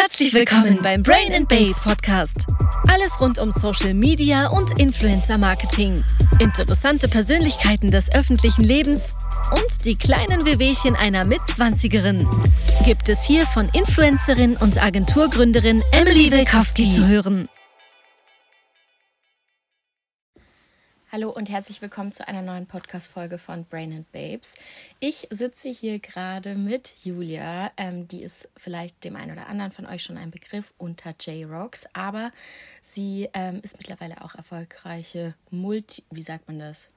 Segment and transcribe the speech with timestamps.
[0.00, 2.46] Herzlich willkommen beim Brain and Babes Podcast.
[2.86, 6.04] Alles rund um Social Media und Influencer Marketing.
[6.38, 9.16] Interessante Persönlichkeiten des öffentlichen Lebens
[9.50, 12.28] und die kleinen Wehwehchen einer Mitzwanzigerin
[12.84, 17.48] gibt es hier von Influencerin und Agenturgründerin Emily Wilkowski zu hören.
[21.10, 24.56] Hallo und herzlich willkommen zu einer neuen Podcast-Folge von Brain and Babes.
[25.00, 27.72] Ich sitze hier gerade mit Julia.
[27.78, 31.86] Ähm, die ist vielleicht dem einen oder anderen von euch schon ein Begriff unter J-Rocks,
[31.94, 32.30] aber
[32.82, 36.04] sie ähm, ist mittlerweile auch erfolgreiche Multi.
[36.10, 36.90] Wie sagt man das?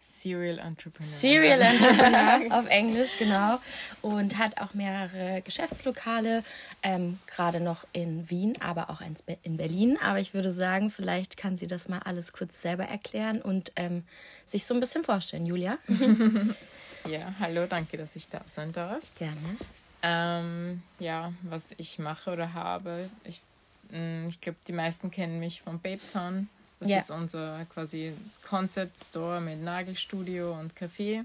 [0.00, 1.10] Serial Entrepreneur.
[1.10, 3.58] Serial Entrepreneur auf Englisch, genau.
[4.00, 6.42] Und hat auch mehrere Geschäftslokale,
[6.82, 9.00] ähm, gerade noch in Wien, aber auch
[9.42, 9.98] in Berlin.
[10.00, 14.04] Aber ich würde sagen, vielleicht kann sie das mal alles kurz selber erklären und ähm,
[14.46, 15.46] sich so ein bisschen vorstellen.
[15.46, 15.78] Julia?
[17.08, 19.02] ja, hallo, danke, dass ich da sein darf.
[19.18, 19.36] Gerne.
[20.02, 23.10] Ähm, ja, was ich mache oder habe.
[23.24, 23.40] Ich,
[23.90, 26.48] mm, ich glaube, die meisten kennen mich von Babe Town
[26.80, 26.98] das ja.
[26.98, 28.12] ist unser quasi
[28.48, 31.24] Concept Store mit Nagelstudio und Café.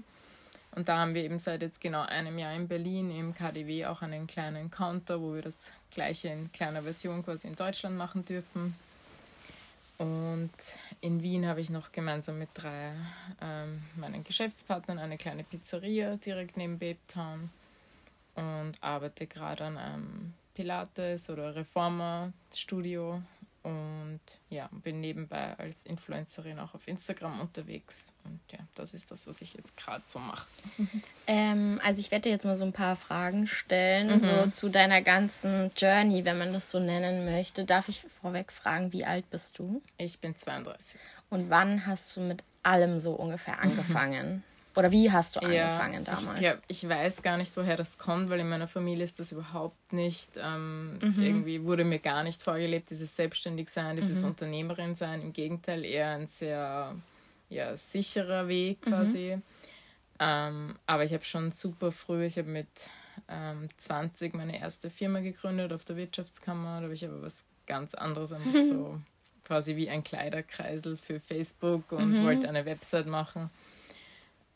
[0.74, 4.02] Und da haben wir eben seit jetzt genau einem Jahr in Berlin im KDW auch
[4.02, 8.74] einen kleinen Counter, wo wir das gleiche in kleiner Version quasi in Deutschland machen dürfen.
[9.98, 10.50] Und
[11.00, 12.92] in Wien habe ich noch gemeinsam mit drei
[13.40, 17.50] ähm, meinen Geschäftspartnern eine kleine Pizzeria direkt neben Babe Town
[18.34, 23.22] und arbeite gerade an einem Pilates- oder Reformer-Studio
[23.64, 24.20] und
[24.50, 28.14] ja, bin nebenbei als Influencerin auch auf Instagram unterwegs.
[28.24, 30.46] Und ja, das ist das, was ich jetzt gerade so mache.
[31.26, 34.24] Ähm, also ich werde dir jetzt mal so ein paar Fragen stellen, mhm.
[34.26, 37.64] so zu deiner ganzen Journey, wenn man das so nennen möchte.
[37.64, 39.80] Darf ich vorweg fragen, wie alt bist du?
[39.96, 41.00] Ich bin 32.
[41.30, 44.44] Und wann hast du mit allem so ungefähr angefangen?
[44.76, 46.40] Oder wie hast du angefangen ja, damals?
[46.40, 49.30] Ich, glaub, ich weiß gar nicht, woher das kommt, weil in meiner Familie ist das
[49.30, 51.22] überhaupt nicht, ähm, mhm.
[51.22, 54.30] irgendwie wurde mir gar nicht vorgelebt, dieses Selbstständigsein, dieses mhm.
[54.30, 55.22] Unternehmerin sein.
[55.22, 56.94] Im Gegenteil, eher ein sehr
[57.48, 58.90] ja, sicherer Weg mhm.
[58.90, 59.36] quasi.
[59.36, 59.42] Mhm.
[60.18, 62.68] Ähm, aber ich habe schon super früh, ich habe mit
[63.28, 66.78] ähm, 20 meine erste Firma gegründet auf der Wirtschaftskammer.
[66.78, 68.30] Da habe ich aber was ganz anderes,
[68.68, 69.00] so
[69.44, 72.24] quasi wie ein Kleiderkreisel für Facebook und mhm.
[72.24, 73.50] wollte eine Website machen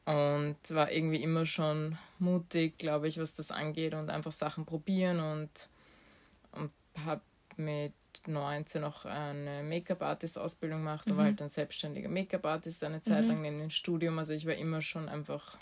[0.09, 5.21] und war irgendwie immer schon mutig, glaube ich, was das angeht und einfach Sachen probieren
[5.21, 5.69] und,
[6.53, 6.71] und
[7.05, 7.21] habe
[7.59, 7.93] mit
[8.27, 11.17] 19 noch eine Make-up-Artist-Ausbildung gemacht, mhm.
[11.19, 13.29] war halt ein selbstständiger Make-up-Artist eine Zeit mhm.
[13.29, 14.19] lang in dem Studium.
[14.19, 15.59] Also ich war immer schon einfach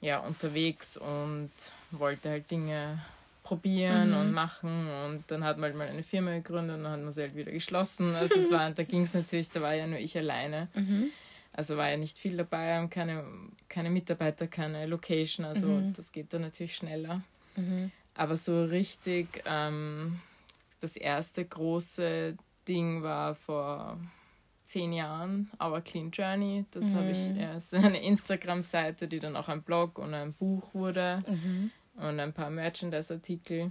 [0.00, 1.50] ja, unterwegs und
[1.90, 3.04] wollte halt Dinge
[3.42, 4.16] probieren mhm.
[4.16, 7.12] und machen und dann hat man halt mal eine Firma gegründet und dann hat man
[7.12, 8.14] sie halt wieder geschlossen.
[8.14, 10.68] Also es war, da ging es natürlich, da war ja nur ich alleine.
[10.72, 11.10] Mhm.
[11.56, 13.24] Also war ja nicht viel dabei und keine,
[13.68, 15.46] keine Mitarbeiter, keine Location.
[15.46, 15.92] Also mhm.
[15.92, 17.22] das geht dann natürlich schneller.
[17.54, 17.92] Mhm.
[18.14, 20.20] Aber so richtig ähm,
[20.80, 23.98] das erste große Ding war vor
[24.64, 26.64] zehn Jahren, Our Clean Journey.
[26.72, 26.94] Das mhm.
[26.96, 31.70] habe ich erst eine Instagram-Seite, die dann auch ein Blog und ein Buch wurde mhm.
[31.96, 33.70] und ein paar Merchandise-Artikel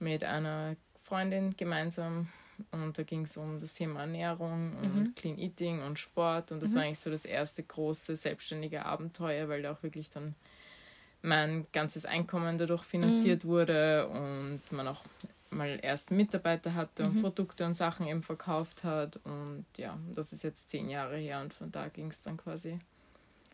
[0.00, 2.28] mit einer Freundin gemeinsam
[2.70, 5.14] und da ging es um das Thema Ernährung und mhm.
[5.14, 6.52] Clean Eating und Sport.
[6.52, 6.74] Und das mhm.
[6.76, 10.34] war eigentlich so das erste große selbstständige Abenteuer, weil da auch wirklich dann
[11.22, 13.48] mein ganzes Einkommen dadurch finanziert mhm.
[13.48, 15.02] wurde und man auch
[15.50, 17.22] mal erste Mitarbeiter hatte und mhm.
[17.22, 19.18] Produkte und Sachen eben verkauft hat.
[19.24, 22.78] Und ja, das ist jetzt zehn Jahre her und von da ging es dann quasi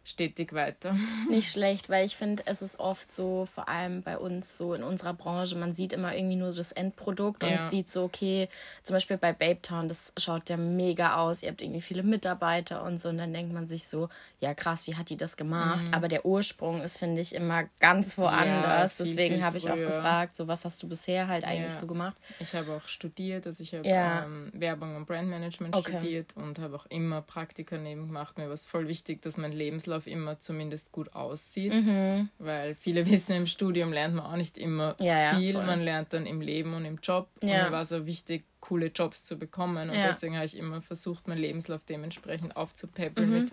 [0.07, 0.97] stetig weiter.
[1.31, 4.85] Nicht schlecht, weil ich finde, es ist oft so, vor allem bei uns so in
[4.85, 7.61] unserer Branche, man sieht immer irgendwie nur das Endprodukt ja.
[7.61, 8.49] und sieht so, okay,
[8.85, 12.85] zum Beispiel bei Babe Town, das schaut ja mega aus, ihr habt irgendwie viele Mitarbeiter
[12.85, 14.09] und so und dann denkt man sich so,
[14.39, 15.89] ja krass, wie hat die das gemacht?
[15.89, 15.95] Mhm.
[15.95, 18.99] Aber der Ursprung ist, finde ich, immer ganz woanders.
[18.99, 21.81] Ja, viel, Deswegen habe ich auch gefragt, so was hast du bisher halt eigentlich ja.
[21.81, 22.17] so gemacht?
[22.39, 25.99] Ich habe auch studiert, also ich habe ähm, Werbung und Brandmanagement okay.
[25.99, 28.39] studiert und habe auch immer Praktika neben gemacht.
[28.39, 32.29] Mir war es voll wichtig, dass mein Lebenslauf Lebenslauf immer zumindest gut aussieht, mhm.
[32.39, 36.13] weil viele wissen, im Studium lernt man auch nicht immer ja, viel, ja, man lernt
[36.13, 37.49] dann im Leben und im Job ja.
[37.49, 41.29] und mir war so wichtig, coole Jobs zu bekommen und deswegen habe ich immer versucht,
[41.29, 43.41] meinen Lebenslauf dementsprechend aufzupäppeln mhm.
[43.41, 43.53] mit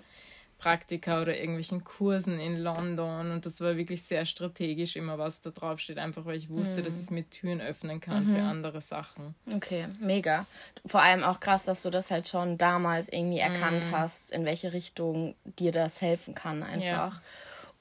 [0.58, 5.50] Praktika oder irgendwelchen Kursen in London und das war wirklich sehr strategisch immer, was da
[5.50, 6.86] drauf steht, einfach weil ich wusste, mhm.
[6.86, 8.36] dass es mir Türen öffnen kann mhm.
[8.36, 9.36] für andere Sachen.
[9.54, 10.46] Okay, mega.
[10.86, 13.92] Vor allem auch krass, dass du das halt schon damals irgendwie erkannt mhm.
[13.92, 16.82] hast, in welche Richtung dir das helfen kann einfach.
[16.84, 17.22] Ja.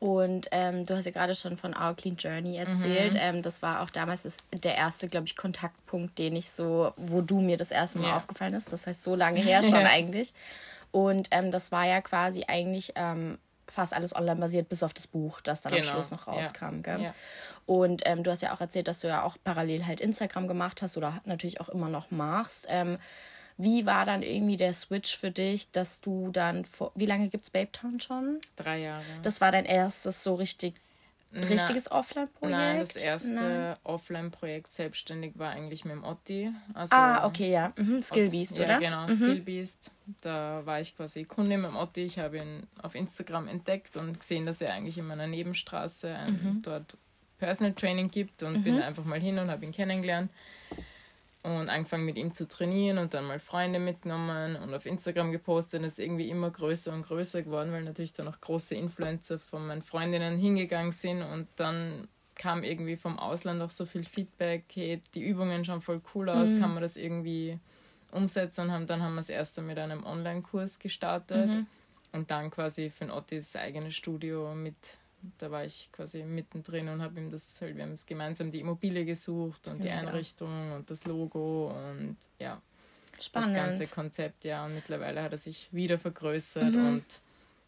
[0.03, 3.15] Und ähm, du hast ja gerade schon von Our Clean Journey erzählt.
[3.15, 3.21] Mhm.
[3.23, 7.21] Ähm, das war auch damals das, der erste, glaube ich, Kontaktpunkt, den ich so, wo
[7.21, 8.17] du mir das erste Mal ja.
[8.17, 8.73] aufgefallen ist.
[8.73, 10.33] Das heißt, so lange her schon eigentlich.
[10.93, 15.07] Und ähm, das war ja quasi eigentlich ähm, fast alles online basiert, bis auf das
[15.07, 15.87] Buch, das dann genau.
[15.87, 16.77] am Schluss noch rauskam.
[16.77, 16.83] Ja.
[16.83, 17.03] Gell?
[17.03, 17.15] Ja.
[17.67, 20.83] Und ähm, du hast ja auch erzählt, dass du ja auch parallel halt Instagram gemacht
[20.83, 22.67] hast oder natürlich auch immer noch machst.
[22.69, 22.99] Ähm,
[23.57, 26.93] wie war dann irgendwie der Switch für dich, dass du dann vor.
[26.95, 28.41] Wie lange gibt es Babe Town schon?
[28.57, 29.05] Drei Jahre.
[29.23, 30.75] Das war dein erstes so richtig
[31.35, 32.57] richtiges Offline-Projekt?
[32.57, 36.53] Nein, das erste Offline-Projekt selbstständig war eigentlich mit dem Otti.
[36.75, 37.73] Also ah, okay, ja.
[37.77, 38.03] Mhm.
[38.03, 38.69] Skillbeast, oder?
[38.69, 39.17] Ja, genau, mhm.
[39.17, 39.91] Skillbeast.
[40.21, 42.03] Da war ich quasi Kunde mit dem Otti.
[42.03, 46.63] Ich habe ihn auf Instagram entdeckt und gesehen, dass er eigentlich in meiner Nebenstraße mhm.
[46.63, 46.97] dort
[47.39, 48.83] Personal Training gibt und bin mhm.
[48.83, 50.31] einfach mal hin und habe ihn kennengelernt
[51.43, 55.81] und angefangen mit ihm zu trainieren und dann mal Freunde mitgenommen und auf Instagram gepostet
[55.81, 59.67] und ist irgendwie immer größer und größer geworden, weil natürlich dann auch große Influencer von
[59.67, 62.07] meinen Freundinnen hingegangen sind und dann
[62.37, 66.55] kam irgendwie vom Ausland auch so viel Feedback, hey, die Übungen schauen voll cool aus,
[66.55, 66.61] mhm.
[66.61, 67.59] kann man das irgendwie
[68.13, 71.67] umsetzen und haben, dann haben wir das erste mit einem Online-Kurs gestartet mhm.
[72.13, 74.77] und dann quasi für ein Ottis eigenes Studio mit
[75.39, 78.61] da war ich quasi mittendrin und habe ihm das, halt, wir haben es gemeinsam die
[78.61, 79.99] Immobilie gesucht und die ja.
[79.99, 82.61] Einrichtung und das Logo und ja,
[83.21, 83.51] Spannend.
[83.51, 84.65] das ganze Konzept, ja.
[84.65, 86.87] Und mittlerweile hat er sich wieder vergrößert mhm.
[86.87, 87.05] und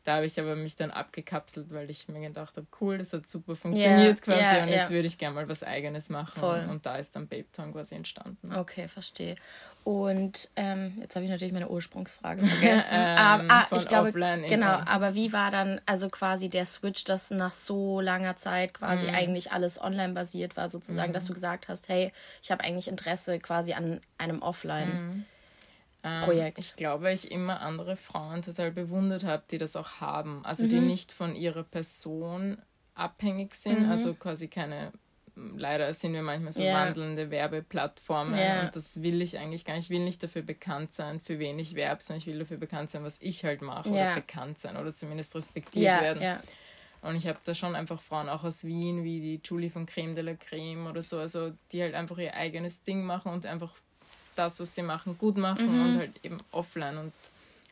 [0.04, 3.28] da habe ich aber mich dann abgekapselt, weil ich mir gedacht habe, cool, das hat
[3.28, 4.90] super funktioniert yeah, quasi yeah, und jetzt yeah.
[4.90, 6.38] würde ich gerne mal was eigenes machen.
[6.38, 6.66] Voll.
[6.68, 8.54] Und da ist dann Babe Town quasi entstanden.
[8.54, 9.36] Okay, verstehe.
[9.82, 12.94] Und ähm, jetzt habe ich natürlich meine Ursprungsfrage vergessen.
[12.94, 17.30] ähm, aber, ah, ich glaube, genau, aber wie war dann also quasi der Switch, dass
[17.30, 19.14] nach so langer Zeit quasi mhm.
[19.14, 21.14] eigentlich alles online basiert war, sozusagen, mhm.
[21.14, 22.12] dass du gesagt hast, hey,
[22.42, 24.88] ich habe eigentlich Interesse quasi an einem Offline.
[24.88, 25.24] Mhm.
[26.04, 26.58] Ähm, Projekt.
[26.58, 30.44] Ich glaube, ich immer andere Frauen total bewundert habe, die das auch haben.
[30.44, 30.68] Also mhm.
[30.68, 32.58] die nicht von ihrer Person
[32.94, 33.90] abhängig sind, mhm.
[33.90, 34.92] also quasi keine
[35.36, 36.86] leider sind wir manchmal so yeah.
[36.86, 38.62] wandelnde Werbeplattformen yeah.
[38.62, 39.86] und das will ich eigentlich gar nicht.
[39.86, 42.92] Ich will nicht dafür bekannt sein, für wen ich werbe, sondern ich will dafür bekannt
[42.92, 44.12] sein, was ich halt mache yeah.
[44.12, 46.38] oder bekannt sein oder zumindest respektiert werden.
[47.02, 50.14] Und ich habe da schon einfach Frauen auch aus Wien, wie die Julie von Creme
[50.14, 53.74] de la Creme oder so, also die halt einfach ihr eigenes Ding machen und einfach
[54.34, 55.86] das, was sie machen, gut machen mhm.
[55.86, 56.98] und halt eben offline.
[56.98, 57.12] Und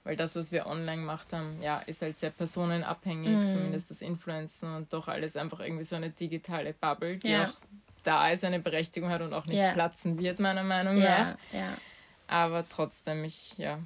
[0.04, 3.50] weil das, was wir online gemacht haben, ja, ist halt sehr personenabhängig, mhm.
[3.50, 7.44] zumindest das Influencen und doch alles einfach irgendwie so eine digitale Bubble, die ja.
[7.44, 7.52] auch
[8.02, 9.72] da ist, eine Berechtigung hat und auch nicht ja.
[9.72, 11.36] platzen wird, meiner Meinung nach.
[11.52, 11.76] Ja.
[12.26, 13.78] Aber trotzdem, ich, ja,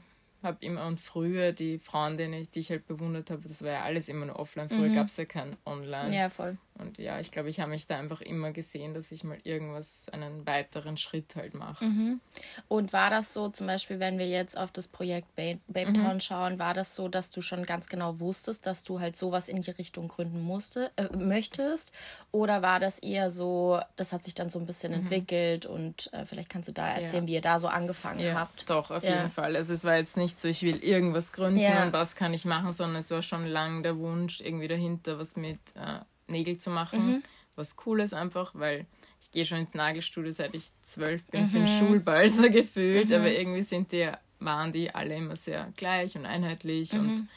[0.43, 3.73] habe immer und früher die Frauen, die ich, die ich halt bewundert habe, das war
[3.73, 4.69] ja alles immer nur offline.
[4.69, 4.95] Früher mhm.
[4.95, 6.17] gab es ja kein Online.
[6.17, 6.57] Ja, voll.
[6.79, 10.09] Und ja, ich glaube, ich habe mich da einfach immer gesehen, dass ich mal irgendwas,
[10.11, 11.85] einen weiteren Schritt halt mache.
[11.85, 12.21] Mhm.
[12.69, 16.21] Und war das so, zum Beispiel, wenn wir jetzt auf das Projekt Babe Town mhm.
[16.21, 19.63] schauen, war das so, dass du schon ganz genau wusstest, dass du halt sowas in
[19.63, 21.93] die Richtung gründen musste, äh, möchtest?
[22.31, 25.01] Oder war das eher so, das hat sich dann so ein bisschen mhm.
[25.01, 27.29] entwickelt und äh, vielleicht kannst du da erzählen, ja.
[27.29, 28.69] wie ihr da so angefangen ja, habt?
[28.69, 29.17] Doch, auf ja.
[29.17, 29.57] jeden Fall.
[29.57, 32.73] Also es war jetzt nicht so, ich will irgendwas gründen und was kann ich machen,
[32.73, 37.07] sondern es war schon lang der Wunsch irgendwie dahinter, was mit äh, Nägel zu machen.
[37.07, 37.23] Mhm.
[37.55, 38.87] Was Cooles einfach, weil
[39.21, 41.49] ich gehe schon ins Nagelstudio, seit ich zwölf bin, mhm.
[41.49, 43.15] für den Schulball so gefühlt, mhm.
[43.15, 47.29] aber irgendwie sind die, waren die alle immer sehr gleich und einheitlich und mhm.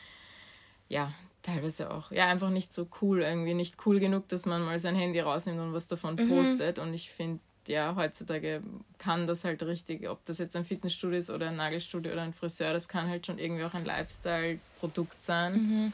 [0.90, 4.80] ja, teilweise auch, ja, einfach nicht so cool, irgendwie nicht cool genug, dass man mal
[4.80, 6.30] sein Handy rausnimmt und was davon mhm.
[6.30, 8.62] postet und ich finde, ja, heutzutage
[8.98, 12.34] kann das halt richtig, ob das jetzt ein Fitnessstudio ist oder ein Nagelstudio oder ein
[12.34, 15.54] Friseur, das kann halt schon irgendwie auch ein Lifestyle-Produkt sein.
[15.54, 15.94] Mhm.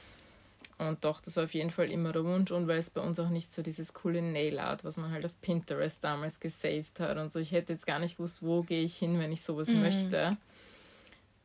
[0.78, 3.18] Und doch, das war auf jeden Fall immer der Wunsch und weil es bei uns
[3.20, 7.18] auch nicht so dieses coole Nail Art, was man halt auf Pinterest damals gesaved hat
[7.18, 7.40] und so.
[7.40, 9.82] Ich hätte jetzt gar nicht gewusst, wo gehe ich hin, wenn ich sowas mhm.
[9.82, 10.38] möchte.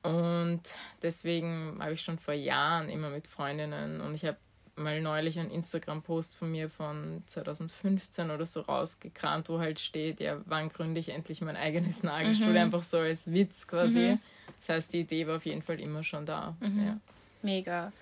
[0.02, 0.62] Und
[1.02, 4.38] deswegen habe ich schon vor Jahren immer mit Freundinnen und ich habe
[4.76, 10.40] mal neulich einen Instagram-Post von mir von 2015 oder so rausgekramt, wo halt steht, ja,
[10.46, 12.58] wann gründe ich endlich mein eigenes Nagelstudio, mhm.
[12.58, 14.12] einfach so als Witz quasi.
[14.12, 14.20] Mhm.
[14.58, 16.56] Das heißt, die Idee war auf jeden Fall immer schon da.
[16.60, 16.86] Mhm.
[16.86, 16.96] Ja.
[17.42, 17.92] Mega.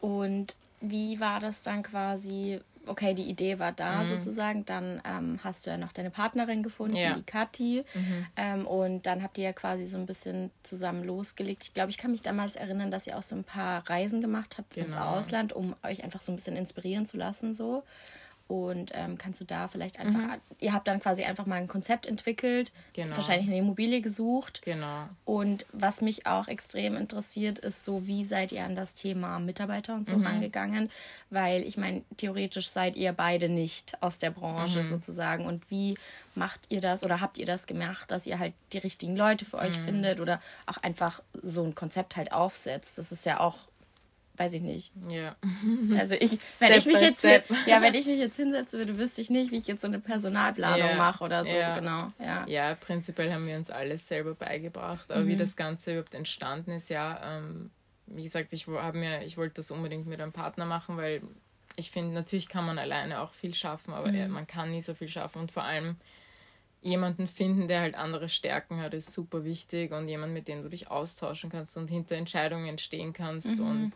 [0.00, 2.60] Und wie war das dann quasi?
[2.86, 4.06] Okay, die Idee war da mhm.
[4.06, 4.64] sozusagen.
[4.64, 7.14] Dann ähm, hast du ja noch deine Partnerin gefunden, ja.
[7.14, 7.84] die Kathi.
[7.94, 8.26] Mhm.
[8.36, 11.64] Ähm, und dann habt ihr ja quasi so ein bisschen zusammen losgelegt.
[11.64, 14.56] Ich glaube, ich kann mich damals erinnern, dass ihr auch so ein paar Reisen gemacht
[14.58, 14.86] habt genau.
[14.86, 17.52] ins Ausland, um euch einfach so ein bisschen inspirieren zu lassen.
[17.52, 17.84] So.
[18.50, 20.40] Und ähm, kannst du da vielleicht einfach, mhm.
[20.58, 23.14] ihr habt dann quasi einfach mal ein Konzept entwickelt, genau.
[23.14, 24.62] wahrscheinlich eine Immobilie gesucht.
[24.64, 25.08] Genau.
[25.24, 29.94] Und was mich auch extrem interessiert, ist so, wie seid ihr an das Thema Mitarbeiter
[29.94, 30.26] und so mhm.
[30.26, 30.90] rangegangen?
[31.30, 34.84] Weil ich meine, theoretisch seid ihr beide nicht aus der Branche mhm.
[34.84, 35.46] sozusagen.
[35.46, 35.96] Und wie
[36.34, 39.58] macht ihr das oder habt ihr das gemacht, dass ihr halt die richtigen Leute für
[39.58, 39.84] euch mhm.
[39.84, 42.98] findet oder auch einfach so ein Konzept halt aufsetzt?
[42.98, 43.69] Das ist ja auch
[44.40, 44.92] weiß ich nicht.
[45.10, 45.36] Ja.
[45.98, 49.20] Also ich, wenn ich mich jetzt, hier, ja, wenn ich mich jetzt hinsetzen würde, wüsste
[49.20, 50.96] ich nicht, wie ich jetzt so eine Personalplanung ja.
[50.96, 51.74] mache oder so, ja.
[51.74, 52.10] genau.
[52.18, 52.46] Ja.
[52.46, 55.28] ja, prinzipiell haben wir uns alles selber beigebracht, aber mhm.
[55.28, 57.70] wie das Ganze überhaupt entstanden ist, ja, ähm,
[58.06, 61.22] wie gesagt, ich, mir, ich wollte das unbedingt mit einem Partner machen, weil
[61.76, 64.30] ich finde, natürlich kann man alleine auch viel schaffen, aber mhm.
[64.30, 65.42] man kann nie so viel schaffen.
[65.42, 65.96] Und vor allem
[66.82, 70.68] jemanden finden, der halt andere Stärken hat, ist super wichtig und jemand, mit dem du
[70.68, 73.58] dich austauschen kannst und hinter Entscheidungen stehen kannst.
[73.58, 73.66] Mhm.
[73.66, 73.92] Und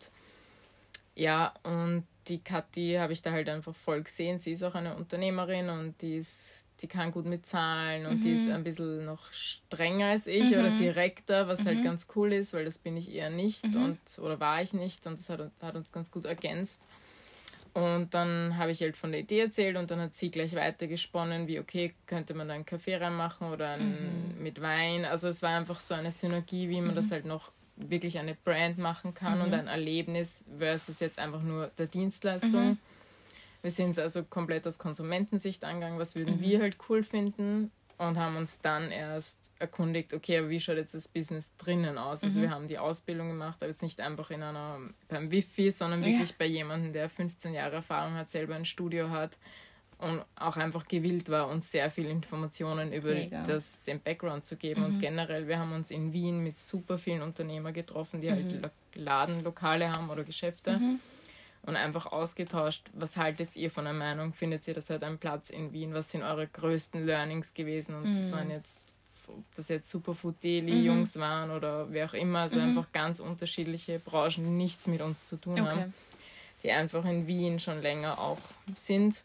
[1.14, 4.38] ja, und die Kathi habe ich da halt einfach voll gesehen.
[4.38, 8.20] Sie ist auch eine Unternehmerin und die ist, die kann gut mit Zahlen und mhm.
[8.22, 8.54] die ist mhm.
[8.54, 10.58] ein bisschen noch strenger als ich mhm.
[10.58, 11.80] oder direkter, was halt mhm.
[11.80, 13.84] halt ganz cool ist, weil das bin ich eher nicht mhm.
[13.84, 16.88] und oder war ich nicht und das hat, hat uns ganz gut ergänzt.
[17.74, 21.48] Und dann habe ich halt von der Idee erzählt und dann hat sie gleich weitergesponnen,
[21.48, 25.04] wie okay, könnte man da einen Kaffee reinmachen oder einen, mit Wein.
[25.04, 28.78] Also es war einfach so eine Synergie, wie man das halt noch wirklich eine Brand
[28.78, 29.44] machen kann mhm.
[29.44, 32.70] und ein Erlebnis versus jetzt einfach nur der Dienstleistung.
[32.70, 32.78] Mhm.
[33.62, 36.40] Wir sind es also komplett aus Konsumentensicht angegangen, was würden mhm.
[36.40, 40.94] wir halt cool finden und haben uns dann erst erkundigt, okay, aber wie schaut jetzt
[40.94, 42.24] das Business drinnen aus?
[42.24, 42.52] Also wir mhm.
[42.52, 46.36] haben die Ausbildung gemacht, aber jetzt nicht einfach in einer beim Wifi, sondern wirklich ja.
[46.38, 49.38] bei jemandem, der 15 Jahre Erfahrung hat, selber ein Studio hat
[49.98, 53.14] und auch einfach gewillt war, uns sehr viele Informationen über
[53.46, 54.80] das, den Background zu geben.
[54.80, 54.86] Mhm.
[54.86, 58.62] Und generell, wir haben uns in Wien mit super vielen Unternehmern getroffen, die halt mhm.
[58.62, 61.00] halt Ladenlokale haben oder Geschäfte mhm.
[61.62, 64.32] und einfach ausgetauscht, was haltet ihr von der Meinung?
[64.32, 65.94] Findet ihr, das hat einen Platz in Wien?
[65.94, 67.94] Was sind eure größten Learnings gewesen?
[67.94, 68.36] Und das mhm.
[68.36, 68.78] waren jetzt
[69.28, 70.84] ob das jetzt Superfood Daily mhm.
[70.84, 72.68] Jungs waren oder wer auch immer, also mhm.
[72.68, 75.70] einfach ganz unterschiedliche Branchen, die nichts mit uns zu tun okay.
[75.70, 75.94] haben,
[76.62, 78.38] die einfach in Wien schon länger auch
[78.74, 79.22] sind.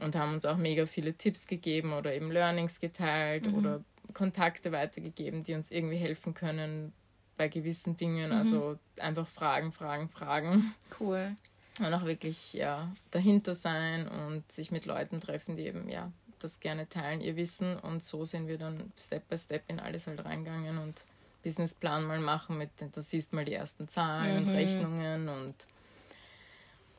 [0.00, 3.54] Und haben uns auch mega viele Tipps gegeben oder eben Learnings geteilt mhm.
[3.54, 6.92] oder Kontakte weitergegeben, die uns irgendwie helfen können
[7.36, 8.30] bei gewissen Dingen.
[8.30, 8.36] Mhm.
[8.36, 10.74] Also einfach Fragen, Fragen, Fragen.
[10.98, 11.36] Cool.
[11.78, 16.60] Und auch wirklich ja, dahinter sein und sich mit Leuten treffen, die eben ja das
[16.60, 17.78] gerne teilen, ihr Wissen.
[17.78, 21.04] Und so sind wir dann Step by Step in alles halt reingegangen und
[21.42, 24.48] Businessplan mal machen mit, da siehst du mal die ersten Zahlen mhm.
[24.48, 25.54] und Rechnungen und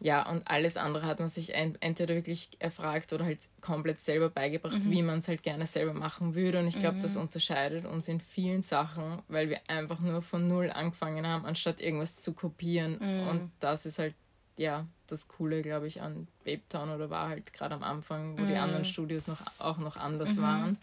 [0.03, 4.83] ja, und alles andere hat man sich entweder wirklich erfragt oder halt komplett selber beigebracht,
[4.83, 4.89] mhm.
[4.89, 6.57] wie man es halt gerne selber machen würde.
[6.57, 7.01] Und ich glaube, mhm.
[7.01, 11.79] das unterscheidet uns in vielen Sachen, weil wir einfach nur von Null angefangen haben, anstatt
[11.79, 12.97] irgendwas zu kopieren.
[12.99, 13.27] Mhm.
[13.27, 14.15] Und das ist halt,
[14.57, 18.53] ja, das Coole, glaube ich, an Babetown oder war halt gerade am Anfang, wo die
[18.53, 18.59] mhm.
[18.59, 20.41] anderen Studios noch, auch noch anders mhm.
[20.41, 20.77] waren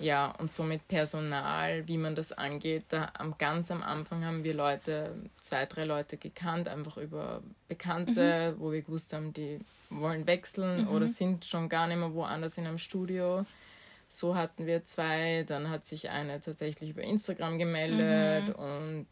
[0.00, 4.44] ja, und so mit Personal, wie man das angeht, da am ganz am Anfang haben
[4.44, 8.60] wir Leute, zwei, drei Leute gekannt, einfach über Bekannte, mhm.
[8.60, 9.58] wo wir gewusst haben, die
[9.90, 10.88] wollen wechseln mhm.
[10.88, 13.44] oder sind schon gar nicht mehr woanders in einem Studio.
[14.08, 18.64] So hatten wir zwei, dann hat sich eine tatsächlich über Instagram gemeldet mhm.
[18.64, 19.06] und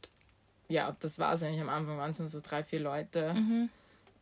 [0.68, 3.35] ja, das war es eigentlich am Anfang, waren es nur so drei, vier Leute.
[3.35, 3.71] Mhm.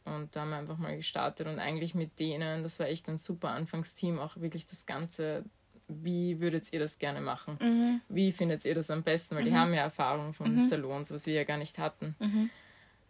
[0.04, 3.18] Und da haben wir einfach mal gestartet und eigentlich mit denen, das war echt ein
[3.18, 5.44] super Anfangsteam, auch wirklich das ganze
[5.88, 7.58] wie würdet ihr das gerne machen?
[7.60, 8.00] Mhm.
[8.08, 9.36] Wie findet ihr das am besten?
[9.36, 9.48] Weil mhm.
[9.48, 10.60] die haben ja Erfahrung von mhm.
[10.60, 12.14] Salons, was wir ja gar nicht hatten.
[12.18, 12.50] Mhm.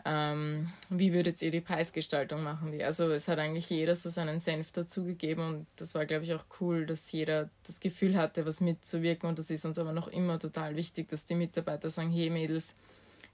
[0.04, 2.80] Ähm, wie würdet ihr die Preisgestaltung machen?
[2.80, 6.44] Also es hat eigentlich jeder so seinen Senf dazugegeben und das war, glaube ich, auch
[6.60, 10.38] cool, dass jeder das Gefühl hatte, was mitzuwirken und das ist uns aber noch immer
[10.38, 12.76] total wichtig, dass die Mitarbeiter sagen, hey Mädels,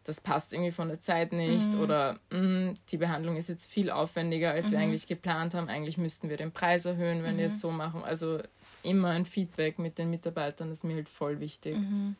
[0.04, 1.80] das passt irgendwie von der Zeit nicht mhm.
[1.80, 4.70] oder mh, mm, die Behandlung ist jetzt viel aufwendiger, als mhm.
[4.72, 5.68] wir eigentlich geplant haben.
[5.68, 7.38] Eigentlich müssten wir den Preis erhöhen, wenn mhm.
[7.38, 8.02] wir es so machen.
[8.02, 8.40] Also
[8.82, 11.76] immer ein Feedback mit den Mitarbeitern ist mir halt voll wichtig.
[11.76, 12.16] Mhm.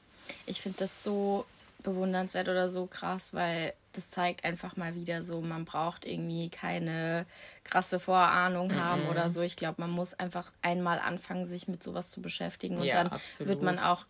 [0.47, 1.45] Ich finde das so
[1.83, 7.27] bewundernswert oder so krass, weil das zeigt einfach mal wieder so, man braucht irgendwie keine
[7.65, 8.81] krasse Vorahnung mhm.
[8.81, 9.43] haben oder so.
[9.43, 13.09] Ich glaube, man muss einfach einmal anfangen, sich mit sowas zu beschäftigen und ja, dann
[13.09, 13.49] absolut.
[13.49, 14.07] wird man auch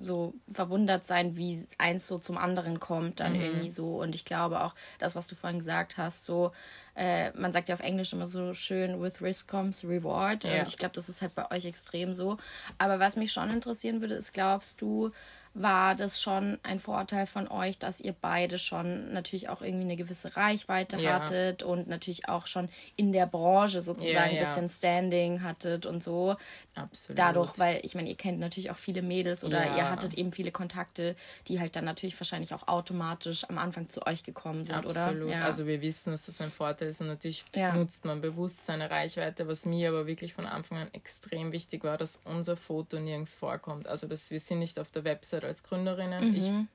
[0.00, 3.40] so verwundert sein, wie eins so zum anderen kommt, dann mhm.
[3.40, 4.00] irgendwie so.
[4.00, 6.52] Und ich glaube auch, das, was du vorhin gesagt hast, so,
[6.94, 10.44] äh, man sagt ja auf Englisch immer so schön, with risk comes reward.
[10.44, 10.60] Ja.
[10.60, 12.36] Und ich glaube, das ist halt bei euch extrem so.
[12.76, 15.10] Aber was mich schon interessieren würde, ist, glaubst du,
[15.54, 19.96] war das schon ein Vorteil von euch, dass ihr beide schon natürlich auch irgendwie eine
[19.96, 21.14] gewisse Reichweite ja.
[21.14, 24.30] hattet und natürlich auch schon in der Branche sozusagen ja, ja.
[24.30, 26.36] ein bisschen Standing hattet und so.
[26.76, 27.18] Absolut.
[27.18, 30.52] Dadurch, weil ich meine, ihr kennt natürlich auch viele Mädels oder ihr hattet eben viele
[30.52, 31.16] Kontakte,
[31.48, 35.24] die halt dann natürlich wahrscheinlich auch automatisch am Anfang zu euch gekommen sind, Absolut.
[35.24, 35.32] oder?
[35.32, 35.44] Ja.
[35.44, 39.48] Also wir wissen, dass das ein Vorteil ist und natürlich nutzt man bewusst seine Reichweite,
[39.48, 43.88] was mir aber wirklich von Anfang an extrem wichtig war, dass unser Foto nirgends vorkommt.
[43.88, 46.30] Also dass wir sind nicht auf der Website Vollzeit als Gründerinnen.
[46.30, 46.68] Mhm.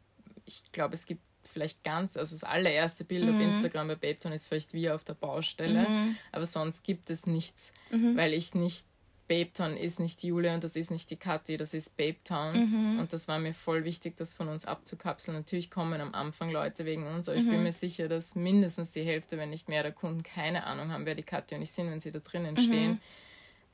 [0.46, 3.36] Ich, ich glaube, es gibt vielleicht ganz, also das allererste Bild mhm.
[3.36, 6.18] auf Instagram bei Babetown ist vielleicht wir auf der Baustelle, mhm.
[6.32, 8.18] aber sonst gibt es nichts, mhm.
[8.18, 8.88] weil ich nicht,
[9.28, 12.56] Babetown ist nicht Julia und das ist nicht die Kathi, das ist Babetown
[12.94, 13.00] mhm.
[13.00, 15.38] und das war mir voll wichtig, das von uns abzukapseln.
[15.38, 17.64] Natürlich kommen am Anfang Leute wegen uns, aber ich bin mhm.
[17.64, 21.16] mir sicher, dass mindestens die Hälfte, wenn nicht mehr der Kunden keine Ahnung haben, wer
[21.16, 23.00] die Kathi und ich sind, wenn sie da drinnen stehen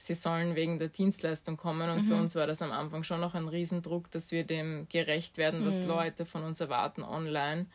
[0.01, 1.89] sie sollen wegen der Dienstleistung kommen.
[1.89, 2.08] Und mhm.
[2.08, 5.65] für uns war das am Anfang schon noch ein Riesendruck, dass wir dem gerecht werden,
[5.65, 5.89] was mhm.
[5.89, 7.67] Leute von uns erwarten online.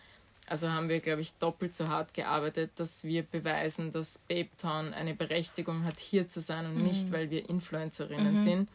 [0.49, 5.15] Also haben wir, glaube ich, doppelt so hart gearbeitet, dass wir beweisen, dass Babetown eine
[5.15, 6.83] Berechtigung hat, hier zu sein und mhm.
[6.83, 8.43] nicht, weil wir Influencerinnen mhm.
[8.43, 8.69] sind.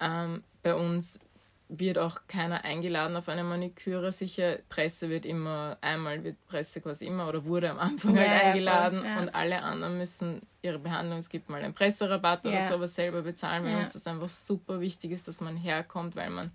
[0.00, 1.20] Ähm, bei uns
[1.78, 4.12] wird auch keiner eingeladen auf eine Maniküre.
[4.12, 8.42] Sicher, Presse wird immer, einmal wird Presse quasi immer oder wurde am Anfang ja, halt
[8.42, 12.94] eingeladen ja, und alle anderen müssen ihre Behandlung, es gibt mal einen Presserabatt oder sowas
[12.94, 16.50] selber bezahlen, weil uns das einfach super wichtig ist, dass man herkommt, weil man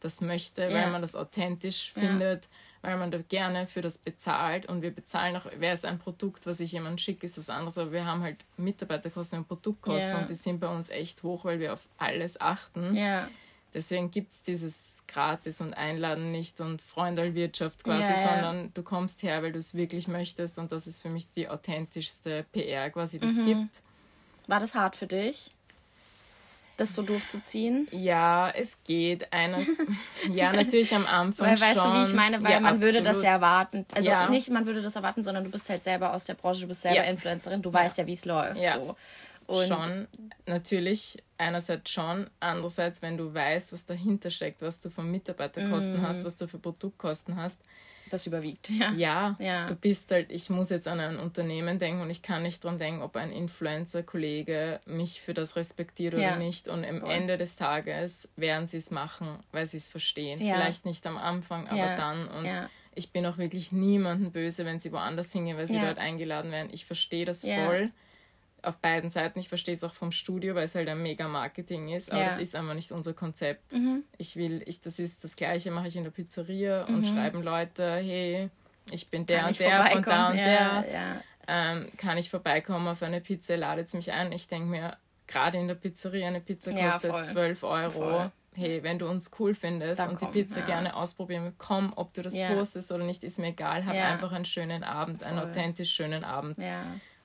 [0.00, 2.48] das möchte, weil man das authentisch findet
[2.84, 6.46] weil man da gerne für das bezahlt und wir bezahlen auch, wäre es ein Produkt,
[6.46, 10.18] was ich jemandem schicke, ist was anderes, aber wir haben halt Mitarbeiterkosten und Produktkosten ja.
[10.18, 12.94] und die sind bei uns echt hoch, weil wir auf alles achten.
[12.94, 13.28] Ja.
[13.74, 19.22] Deswegen gibt es dieses Gratis und Einladen nicht und Freundalwirtschaft quasi, ja, sondern du kommst
[19.24, 23.18] her, weil du es wirklich möchtest und das ist für mich die authentischste PR quasi,
[23.18, 23.46] die es mhm.
[23.46, 23.82] gibt.
[24.46, 25.50] War das hart für dich?
[26.76, 27.88] das so durchzuziehen?
[27.90, 29.32] Ja, es geht.
[29.32, 29.68] Eines,
[30.32, 31.48] ja, natürlich am Anfang.
[31.48, 31.92] Weil weißt schon.
[31.92, 32.94] du, wie ich meine, weil ja, man absolut.
[32.94, 33.86] würde das ja erwarten.
[33.94, 34.28] Also ja.
[34.28, 36.82] nicht, man würde das erwarten, sondern du bist halt selber aus der Branche, du bist
[36.82, 37.10] selber ja.
[37.10, 38.60] Influencerin, du weißt ja, wie es läuft.
[38.60, 38.96] So.
[39.46, 40.08] Und schon,
[40.46, 46.06] natürlich, einerseits schon, andererseits, wenn du weißt, was dahinter steckt, was du von Mitarbeiterkosten mm.
[46.06, 47.60] hast, was du für Produktkosten hast,
[48.10, 48.70] das überwiegt.
[48.70, 48.92] Ja.
[48.92, 49.36] ja.
[49.38, 52.62] ja, du bist halt, ich muss jetzt an ein Unternehmen denken und ich kann nicht
[52.62, 56.28] dran denken, ob ein Influencer-Kollege mich für das respektiert ja.
[56.28, 56.68] oder nicht.
[56.68, 57.10] Und am Voll.
[57.10, 60.38] Ende des Tages werden sie es machen, weil sie es verstehen.
[60.38, 62.28] Vielleicht nicht am Anfang, aber dann.
[62.28, 62.48] Und
[62.94, 66.68] ich bin auch wirklich niemanden böse, wenn sie woanders hingehen, weil sie dort eingeladen werden.
[66.72, 67.90] Ich verstehe das voll
[68.64, 69.38] auf beiden Seiten.
[69.38, 72.28] Ich verstehe es auch vom Studio, weil es halt ein mega Marketing ist, aber ja.
[72.28, 73.72] das ist einfach nicht unser Konzept.
[73.72, 74.04] Mhm.
[74.18, 76.94] Ich will, ich, das ist das Gleiche, mache ich in der Pizzeria mhm.
[76.94, 78.50] und schreiben Leute, hey,
[78.90, 80.92] ich bin der kann und der von da und ja, der.
[80.92, 81.20] Ja.
[81.46, 84.32] Ähm, kann ich vorbeikommen auf eine Pizza, ladet mich ein.
[84.32, 87.90] Ich denke mir, gerade in der Pizzeria, eine Pizza kostet ja, 12 Euro.
[87.90, 88.32] Voll.
[88.56, 92.14] Hey, wenn du uns cool findest Dann und komm, die Pizza gerne ausprobieren, komm, ob
[92.14, 93.84] du das postest oder nicht, ist mir egal.
[93.84, 95.28] Hab einfach einen schönen Abend, voll.
[95.28, 96.58] einen authentisch schönen Abend.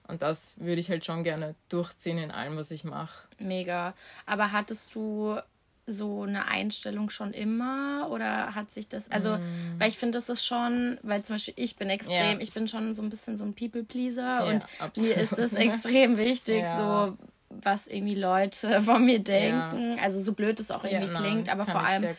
[0.10, 3.28] Und das würde ich halt schon gerne durchziehen in allem, was ich mache.
[3.38, 3.94] Mega.
[4.26, 5.38] Aber hattest du
[5.86, 9.80] so eine Einstellung schon immer oder hat sich das, also, mm.
[9.80, 12.40] weil ich finde, das ist schon, weil zum Beispiel ich bin extrem, ja.
[12.40, 15.16] ich bin schon so ein bisschen so ein People-Pleaser ja, und absolut.
[15.16, 16.78] mir ist es extrem wichtig, ja.
[16.78, 17.18] so
[17.64, 19.98] was irgendwie Leute von mir denken.
[19.98, 20.04] Ja.
[20.04, 22.16] Also so blöd es auch irgendwie ja, klingt, aber vor allem,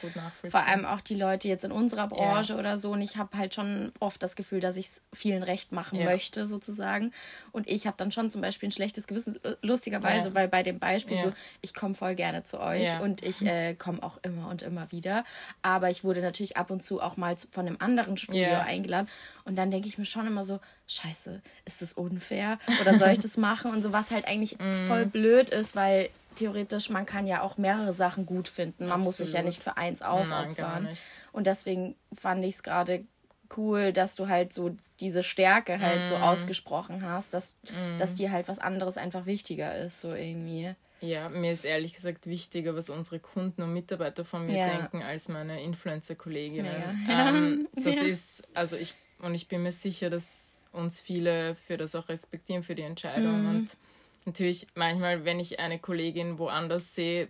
[0.49, 2.59] vor allem auch die Leute jetzt in unserer Branche ja.
[2.59, 2.93] oder so.
[2.93, 6.47] Und ich habe halt schon oft das Gefühl, dass ich es vielen recht machen möchte,
[6.47, 7.13] sozusagen.
[7.53, 11.17] Und ich habe dann schon zum Beispiel ein schlechtes Gewissen, lustigerweise, weil bei dem Beispiel
[11.17, 14.91] so, ich komme voll gerne zu euch und ich äh, komme auch immer und immer
[14.93, 15.25] wieder.
[15.63, 19.09] Aber ich wurde natürlich ab und zu auch mal von einem anderen Studio eingeladen.
[19.45, 22.59] Und dann denke ich mir schon immer so, scheiße, ist das unfair?
[22.81, 23.71] Oder soll ich das machen?
[23.71, 24.75] Und so, was halt eigentlich mm.
[24.87, 28.85] voll blöd ist, weil theoretisch man kann ja auch mehrere Sachen gut finden.
[28.85, 29.07] Man Absolut.
[29.07, 30.85] muss sich ja nicht für eins aufopfern.
[30.85, 30.97] Nein,
[31.33, 33.05] und deswegen fand ich es gerade
[33.57, 36.09] cool, dass du halt so diese Stärke halt mm.
[36.09, 37.99] so ausgesprochen hast, dass, mm.
[37.99, 40.75] dass dir halt was anderes einfach wichtiger ist, so irgendwie.
[41.01, 44.69] Ja, mir ist ehrlich gesagt wichtiger, was unsere Kunden und Mitarbeiter von mir ja.
[44.69, 46.83] denken, als meine Influencer-Kolleginnen.
[47.09, 47.29] Ja.
[47.29, 48.03] Ähm, das ja.
[48.03, 52.63] ist, also ich und ich bin mir sicher, dass uns viele für das auch respektieren,
[52.63, 53.43] für die Entscheidung.
[53.43, 53.49] Mhm.
[53.49, 53.77] Und
[54.27, 57.29] natürlich manchmal, wenn ich eine Kollegin woanders sehe,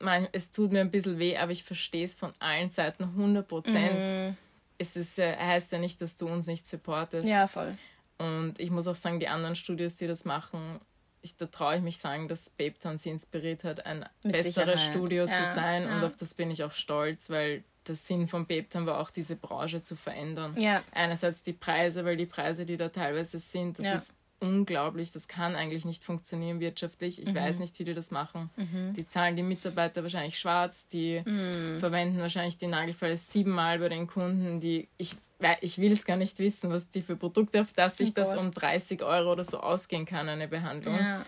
[0.00, 3.46] mein, es tut mir ein bisschen weh, aber ich verstehe es von allen Seiten 100
[3.46, 4.12] Prozent.
[4.12, 4.36] Mhm.
[4.78, 7.26] Es ist, äh, heißt ja nicht, dass du uns nicht supportest.
[7.26, 7.76] Ja, voll.
[8.18, 10.80] Und ich muss auch sagen, die anderen Studios, die das machen,
[11.20, 14.80] ich, da traue ich mich sagen, dass Babetown sie inspiriert hat, ein Mit besseres Sicherheit.
[14.80, 15.84] Studio ja, zu sein.
[15.84, 15.96] Ja.
[15.96, 19.36] Und auf das bin ich auch stolz, weil der Sinn von Bebtan war auch, diese
[19.36, 20.54] Branche zu verändern.
[20.58, 20.82] Ja.
[20.92, 23.94] Einerseits die Preise, weil die Preise, die da teilweise sind, das ja.
[23.94, 25.12] ist unglaublich.
[25.12, 27.20] Das kann eigentlich nicht funktionieren wirtschaftlich.
[27.22, 27.36] Ich mhm.
[27.36, 28.50] weiß nicht, wie die das machen.
[28.56, 28.92] Mhm.
[28.94, 31.78] Die zahlen die Mitarbeiter wahrscheinlich schwarz, die mhm.
[31.78, 34.60] verwenden wahrscheinlich die Nagelfeile siebenmal bei den Kunden.
[34.60, 35.16] Die, ich,
[35.60, 38.36] ich will es gar nicht wissen, was die für Produkte, auf das sich oh das
[38.36, 40.96] um 30 Euro oder so ausgehen kann, eine Behandlung.
[40.96, 41.26] Ja.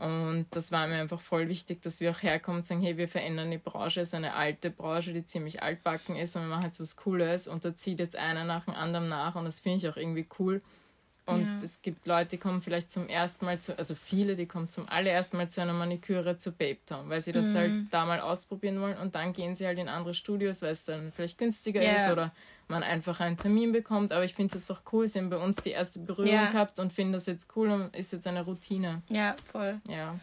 [0.00, 3.06] Und das war mir einfach voll wichtig, dass wir auch herkommen und sagen, hey, wir
[3.06, 4.00] verändern die Branche.
[4.00, 7.48] Es ist eine alte Branche, die ziemlich altbacken ist und wir machen jetzt was Cooles
[7.48, 10.26] und da zieht jetzt einer nach dem anderen nach und das finde ich auch irgendwie
[10.38, 10.62] cool.
[11.30, 11.56] Und ja.
[11.56, 14.88] es gibt Leute, die kommen vielleicht zum ersten Mal zu, also viele, die kommen zum
[14.88, 17.54] allerersten Mal zu einer Maniküre zu Babe Town, weil sie das mhm.
[17.54, 20.84] halt da mal ausprobieren wollen und dann gehen sie halt in andere Studios, weil es
[20.84, 21.96] dann vielleicht günstiger yeah.
[21.96, 22.32] ist oder
[22.68, 24.12] man einfach einen Termin bekommt.
[24.12, 25.06] Aber ich finde das auch cool.
[25.06, 26.50] Sie haben bei uns die erste Berührung ja.
[26.50, 29.02] gehabt und finden das jetzt cool und ist jetzt eine Routine.
[29.08, 29.80] Ja, voll.
[29.88, 30.14] Ja.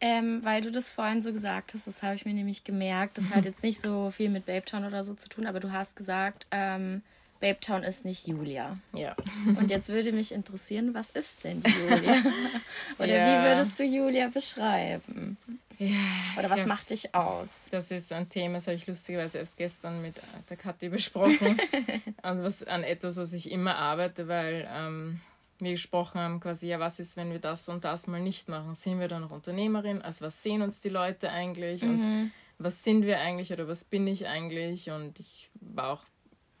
[0.00, 3.18] Ähm, weil du das vorhin so gesagt hast, das habe ich mir nämlich gemerkt.
[3.18, 5.72] Das hat jetzt nicht so viel mit Babe Town oder so zu tun, aber du
[5.72, 7.02] hast gesagt, ähm,
[7.44, 8.78] Babetown ist nicht Julia.
[8.94, 9.14] Ja.
[9.44, 12.22] Und jetzt würde mich interessieren, was ist denn Julia?
[12.98, 13.28] Oder ja.
[13.28, 15.36] wie würdest du Julia beschreiben?
[15.78, 15.90] Ja,
[16.38, 17.66] Oder was macht dich aus?
[17.70, 20.14] Das ist ein Thema, das habe ich lustigerweise erst gestern mit
[20.48, 21.60] der Kathi besprochen.
[22.22, 25.20] und was an etwas, was ich immer arbeite, weil ähm,
[25.58, 28.74] wir gesprochen haben, quasi, ja, was ist, wenn wir das und das mal nicht machen?
[28.74, 30.00] Sind wir dann noch Unternehmerin?
[30.00, 31.82] Also was sehen uns die Leute eigentlich?
[31.82, 31.90] Mhm.
[31.90, 34.88] Und was sind wir eigentlich oder was bin ich eigentlich?
[34.90, 36.04] Und ich war auch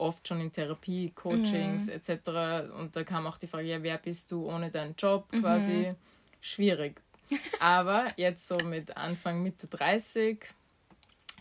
[0.04, 1.92] oft schon in Therapie, Coachings mhm.
[1.92, 2.72] etc.
[2.78, 5.32] Und da kam auch die Frage, ja, wer bist du ohne deinen Job?
[5.32, 5.40] Mhm.
[5.40, 5.94] Quasi
[6.40, 7.00] schwierig.
[7.60, 10.44] Aber jetzt so mit Anfang, Mitte 30,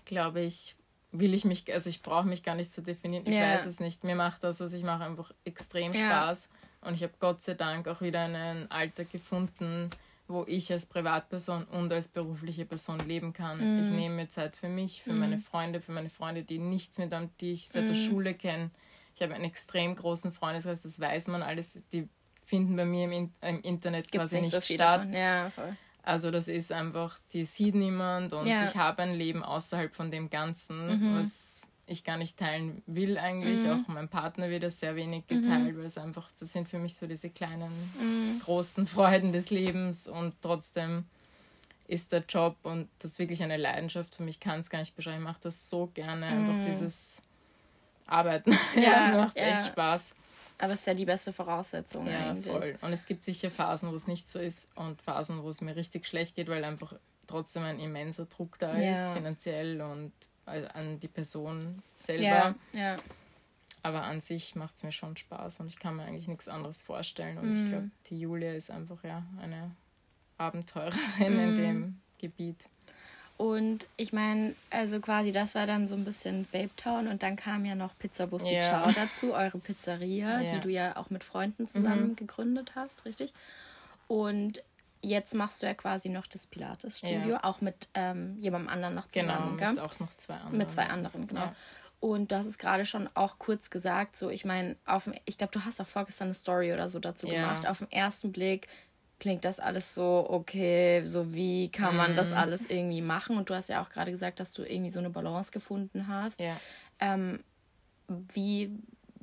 [0.06, 0.76] glaube ich,
[1.12, 3.26] will ich mich, also ich brauche mich gar nicht zu definieren.
[3.28, 3.54] Ich yeah.
[3.54, 4.04] weiß es nicht.
[4.04, 6.06] Mir macht das, was ich mache, einfach extrem yeah.
[6.06, 6.50] Spaß.
[6.82, 9.90] Und ich habe Gott sei Dank auch wieder einen Alter gefunden,
[10.34, 13.78] wo ich als Privatperson und als berufliche Person leben kann.
[13.78, 13.82] Mm.
[13.82, 15.20] Ich nehme mir Zeit für mich, für mm.
[15.20, 17.88] meine Freunde, für meine Freunde, die nichts mit die ich seit mm.
[17.88, 18.72] der Schule kenne.
[19.16, 21.84] Ich habe einen extrem großen Freundeskreis, das weiß man alles.
[21.94, 22.10] Die
[22.42, 25.08] finden bei mir im, im Internet Gibt's quasi nicht, nicht so statt.
[25.14, 25.52] Ja,
[26.02, 28.66] also das ist einfach, die sieht niemand und ja.
[28.66, 31.18] ich habe ein Leben außerhalb von dem Ganzen, mhm.
[31.18, 33.64] was ich gar nicht teilen will eigentlich.
[33.64, 33.72] Mhm.
[33.72, 35.78] Auch mein Partner wird das sehr wenig geteilt, mhm.
[35.78, 38.40] weil es einfach, das sind für mich so diese kleinen, mhm.
[38.44, 41.06] großen Freuden des Lebens und trotzdem
[41.88, 45.18] ist der Job und das wirklich eine Leidenschaft für mich, kann es gar nicht beschreiben.
[45.18, 46.66] Ich mache das so gerne, einfach mhm.
[46.66, 47.22] dieses
[48.08, 48.58] Arbeiten.
[48.76, 49.58] Ja, ja macht ja.
[49.58, 50.16] echt Spaß.
[50.60, 52.54] Aber es ist ja die beste Voraussetzung ja, eigentlich.
[52.54, 52.78] Voll.
[52.82, 55.76] Und es gibt sicher Phasen, wo es nicht so ist und Phasen, wo es mir
[55.76, 56.94] richtig schlecht geht, weil einfach
[57.28, 58.92] trotzdem ein immenser Druck da ja.
[58.94, 60.14] ist, finanziell und
[60.46, 62.24] äh, an die Person selber.
[62.24, 62.96] Ja, ja.
[63.82, 66.84] Aber an sich macht es mir schon Spaß und ich kann mir eigentlich nichts anderes
[66.84, 67.38] vorstellen.
[67.38, 67.64] Und mm.
[67.64, 69.72] ich glaube, die Julia ist einfach ja eine
[70.38, 71.40] Abenteurerin mm.
[71.40, 72.70] in dem Gebiet.
[73.36, 77.36] Und ich meine, also quasi das war dann so ein bisschen Babe Town und dann
[77.36, 78.62] kam ja noch Pizza Busti ja.
[78.62, 80.54] Ciao dazu, eure Pizzeria, ja.
[80.54, 82.16] die du ja auch mit Freunden zusammen mhm.
[82.16, 83.34] gegründet hast, richtig?
[84.08, 84.64] Und
[85.04, 87.44] jetzt machst du ja quasi noch das Pilates-Studio, ja.
[87.44, 90.58] auch mit ähm, jemandem anderen noch zusammen, genau, mit auch noch zwei anderen.
[90.58, 91.42] Mit zwei anderen, genau.
[91.42, 91.54] Ja.
[92.00, 94.76] Und du hast es gerade schon auch kurz gesagt, so ich meine,
[95.26, 97.34] ich glaube, du hast auch vorgestern eine Story oder so dazu ja.
[97.34, 97.68] gemacht.
[97.68, 98.68] Auf den ersten Blick
[99.20, 102.16] klingt das alles so, okay, so wie kann man mhm.
[102.18, 103.38] das alles irgendwie machen?
[103.38, 106.42] Und du hast ja auch gerade gesagt, dass du irgendwie so eine Balance gefunden hast.
[106.42, 106.60] Ja.
[107.00, 107.40] Ähm,
[108.10, 108.70] wie,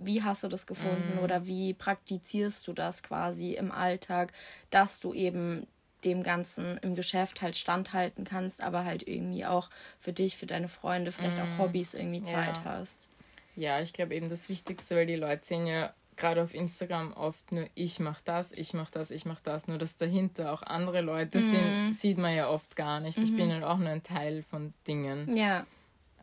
[0.02, 1.22] wie hast du das gefunden mhm.
[1.22, 4.32] oder wie praktizierst du das quasi im Alltag,
[4.70, 5.66] dass du eben
[6.04, 10.68] dem Ganzen im Geschäft halt standhalten kannst, aber halt irgendwie auch für dich, für deine
[10.68, 11.44] Freunde, vielleicht mhm.
[11.44, 12.64] auch Hobbys irgendwie Zeit ja.
[12.64, 13.10] hast.
[13.54, 17.50] Ja, ich glaube eben das Wichtigste, weil die Leute sehen ja gerade auf Instagram oft
[17.50, 21.00] nur ich mache das, ich mache das, ich mache das, nur dass dahinter auch andere
[21.00, 21.50] Leute mhm.
[21.50, 23.18] sind, sieht man ja oft gar nicht.
[23.18, 23.24] Mhm.
[23.24, 23.52] Ich bin mhm.
[23.52, 25.34] halt auch nur ein Teil von Dingen.
[25.34, 25.66] Ja.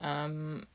[0.01, 0.65] Ähm,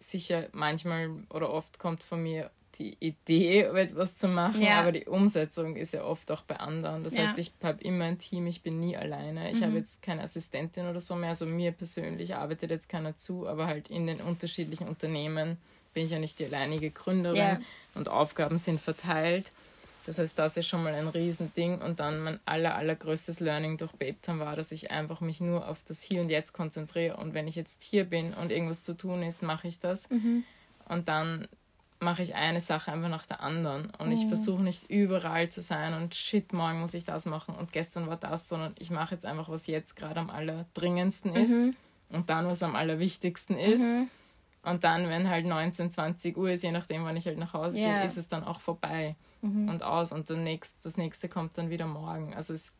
[0.00, 4.80] sicher manchmal oder oft kommt von mir die Idee, etwas zu machen, ja.
[4.80, 7.04] aber die Umsetzung ist ja oft auch bei anderen.
[7.04, 7.22] Das ja.
[7.22, 9.50] heißt, ich habe immer ein Team, ich bin nie alleine.
[9.50, 9.64] Ich mhm.
[9.64, 11.30] habe jetzt keine Assistentin oder so mehr.
[11.30, 15.58] Also mir persönlich arbeitet jetzt keiner zu, aber halt in den unterschiedlichen Unternehmen
[15.92, 17.60] bin ich ja nicht die alleinige Gründerin ja.
[17.94, 19.50] und Aufgaben sind verteilt.
[20.06, 21.80] Das heißt, das ist schon mal ein Riesending.
[21.80, 25.82] Und dann mein aller, allergrößtes Learning durch Babetown war, dass ich einfach mich nur auf
[25.86, 27.16] das Hier und Jetzt konzentriere.
[27.16, 30.08] Und wenn ich jetzt hier bin und irgendwas zu tun ist, mache ich das.
[30.10, 30.44] Mhm.
[30.88, 31.46] Und dann
[32.00, 33.90] mache ich eine Sache einfach nach der anderen.
[33.98, 34.12] Und mhm.
[34.14, 38.08] ich versuche nicht überall zu sein und shit, morgen muss ich das machen und gestern
[38.08, 41.50] war das, sondern ich mache jetzt einfach, was jetzt gerade am allerdringendsten ist.
[41.50, 41.76] Mhm.
[42.08, 43.84] Und dann, was am allerwichtigsten ist.
[44.62, 44.70] Mhm.
[44.70, 47.78] Und dann, wenn halt 19, 20 Uhr ist, je nachdem, wann ich halt nach Hause
[47.78, 47.98] yeah.
[47.98, 49.68] gehe, ist es dann auch vorbei mhm.
[49.68, 50.12] und aus.
[50.12, 52.34] Und nächst, das nächste kommt dann wieder morgen.
[52.34, 52.74] Also es,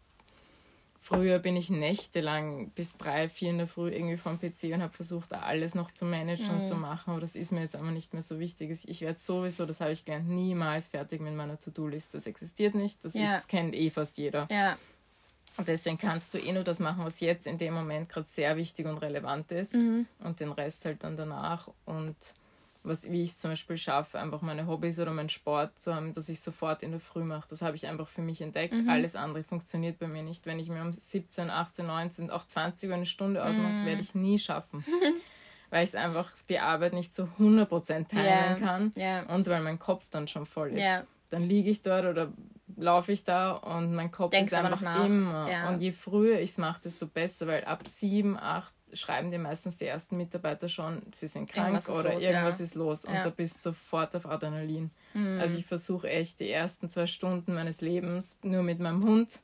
[1.01, 4.93] früher bin ich nächtelang bis drei, vier in der Früh irgendwie vom PC und habe
[4.93, 6.61] versucht, alles noch zu managen mhm.
[6.61, 7.11] und zu machen.
[7.11, 8.71] Aber das ist mir jetzt aber nicht mehr so wichtig.
[8.87, 12.15] Ich werde sowieso, das habe ich gelernt, niemals fertig mit meiner To-Do-List.
[12.15, 13.05] Das existiert nicht.
[13.05, 13.39] Das yeah.
[13.39, 14.47] ist, kennt eh fast jeder.
[14.51, 14.77] Ja.
[15.57, 18.57] Und deswegen kannst du eh nur das machen, was jetzt in dem Moment gerade sehr
[18.57, 20.07] wichtig und relevant ist mhm.
[20.21, 21.69] und den Rest halt dann danach.
[21.85, 22.17] Und
[22.83, 26.15] was, wie ich es zum Beispiel schaffe, einfach meine Hobbys oder meinen Sport zu haben,
[26.15, 27.47] dass ich sofort in der Früh mache.
[27.51, 28.73] Das habe ich einfach für mich entdeckt.
[28.73, 28.89] Mhm.
[28.89, 30.47] Alles andere funktioniert bei mir nicht.
[30.47, 33.87] Wenn ich mir um 17, 18, 19, auch 20 Uhr eine Stunde ausmache, mhm.
[33.87, 34.85] werde ich nie schaffen.
[35.71, 38.55] weil ich einfach die Arbeit nicht zu 100% teilen yeah.
[38.55, 39.23] kann yeah.
[39.35, 40.81] und weil mein Kopf dann schon voll ist.
[40.81, 41.07] Yeah.
[41.31, 42.33] Dann liege ich dort oder
[42.81, 45.51] laufe ich da und mein Kopf Denkst ist einfach immer.
[45.51, 45.69] Ja.
[45.69, 49.77] Und je früher ich es mache, desto besser, weil ab sieben, acht schreiben dir meistens
[49.77, 52.65] die ersten Mitarbeiter schon, sie sind krank irgendwas oder los, irgendwas ja.
[52.65, 53.23] ist los und ja.
[53.23, 54.91] da bist du sofort auf Adrenalin.
[55.15, 55.39] Mhm.
[55.41, 59.39] Also ich versuche echt die ersten zwei Stunden meines Lebens nur mit meinem Hund,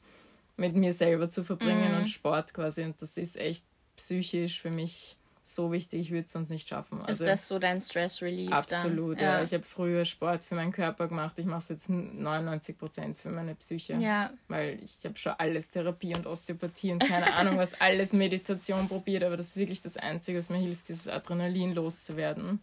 [0.56, 1.98] mit mir selber zu verbringen mhm.
[1.98, 3.64] und Sport quasi und das ist echt
[3.96, 5.16] psychisch für mich
[5.48, 7.00] so wichtig, ich würde es sonst nicht schaffen.
[7.02, 8.50] Also, ist das so dein Stress-Relief?
[8.50, 9.38] Absolut, ja.
[9.38, 9.42] ja.
[9.44, 11.38] Ich habe früher Sport für meinen Körper gemacht.
[11.38, 13.94] Ich mache es jetzt 99 Prozent für meine Psyche.
[13.94, 14.32] Ja.
[14.48, 19.22] Weil ich habe schon alles Therapie und Osteopathie und keine Ahnung, was alles Meditation probiert,
[19.22, 22.60] aber das ist wirklich das Einzige, was mir hilft, dieses Adrenalin loszuwerden.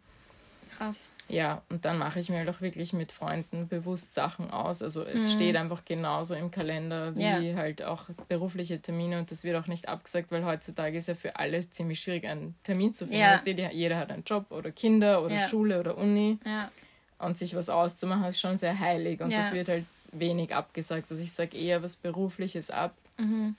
[0.77, 1.11] Krass.
[1.29, 4.81] Ja, und dann mache ich mir halt auch wirklich mit Freunden bewusst Sachen aus.
[4.81, 5.29] Also es mhm.
[5.31, 7.55] steht einfach genauso im Kalender wie ja.
[7.55, 11.37] halt auch berufliche Termine und das wird auch nicht abgesagt, weil heutzutage ist ja für
[11.37, 13.19] alle ziemlich schwierig, einen Termin zu finden.
[13.19, 13.69] Ja.
[13.71, 15.47] Jeder hat einen Job oder Kinder oder ja.
[15.47, 16.39] Schule oder Uni.
[16.45, 16.71] Ja.
[17.19, 21.09] Und sich was auszumachen ist schon sehr heilig und das wird halt wenig abgesagt.
[21.09, 22.93] Also ich sage eher was Berufliches ab.
[23.17, 23.55] Mhm.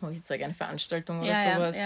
[0.00, 1.76] Wo ich jetzt sage, eine Veranstaltung oder sowas.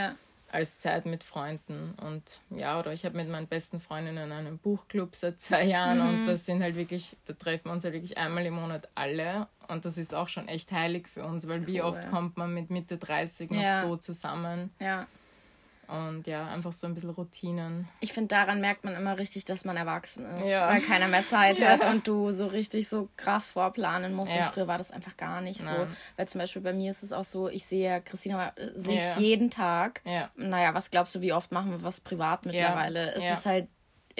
[0.52, 1.94] Als Zeit mit Freunden.
[2.04, 6.08] Und ja, oder ich habe mit meinen besten Freundinnen einen Buchclub seit zwei Jahren mhm.
[6.08, 9.46] und das sind halt wirklich, da treffen wir uns halt wirklich einmal im Monat alle.
[9.68, 11.66] Und das ist auch schon echt heilig für uns, weil cool.
[11.68, 13.82] wie oft kommt man mit Mitte 30 noch ja.
[13.82, 14.74] so zusammen.
[14.80, 15.06] Ja.
[15.90, 17.88] Und ja, einfach so ein bisschen Routinen.
[18.00, 20.68] Ich finde, daran merkt man immer richtig, dass man erwachsen ist, ja.
[20.68, 21.70] weil keiner mehr Zeit ja.
[21.70, 24.34] hat und du so richtig so krass vorplanen musst.
[24.34, 24.46] Ja.
[24.46, 25.74] Und früher war das einfach gar nicht Nein.
[25.76, 25.86] so.
[26.16, 29.20] Weil zum Beispiel bei mir ist es auch so, ich sehe ja Christina sehe ich
[29.20, 30.00] jeden Tag.
[30.36, 33.14] Naja, was glaubst du, wie oft machen wir was privat mittlerweile?
[33.14, 33.68] Es ist halt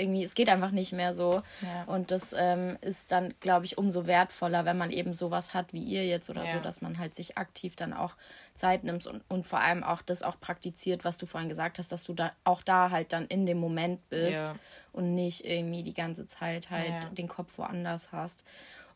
[0.01, 1.43] irgendwie, es geht einfach nicht mehr so.
[1.61, 1.85] Ja.
[1.87, 5.83] Und das ähm, ist dann, glaube ich, umso wertvoller, wenn man eben sowas hat wie
[5.83, 6.55] ihr jetzt oder ja.
[6.55, 8.17] so, dass man halt sich aktiv dann auch
[8.55, 11.93] Zeit nimmt und, und vor allem auch das auch praktiziert, was du vorhin gesagt hast,
[11.93, 14.55] dass du da auch da halt dann in dem Moment bist ja.
[14.93, 18.45] und nicht irgendwie die ganze Zeit halt den Kopf woanders hast.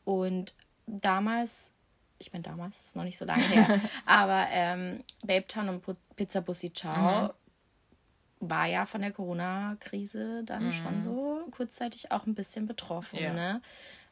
[0.04, 0.54] Und
[0.86, 1.72] damals
[2.18, 5.84] ich bin damals, ist noch nicht so lange her, aber ähm, Babe Town und
[6.16, 7.30] Pizza Bussi Ciao mhm
[8.50, 10.72] war ja von der Corona-Krise dann mhm.
[10.72, 13.18] schon so kurzzeitig auch ein bisschen betroffen.
[13.18, 13.32] Ja.
[13.32, 13.62] Ne?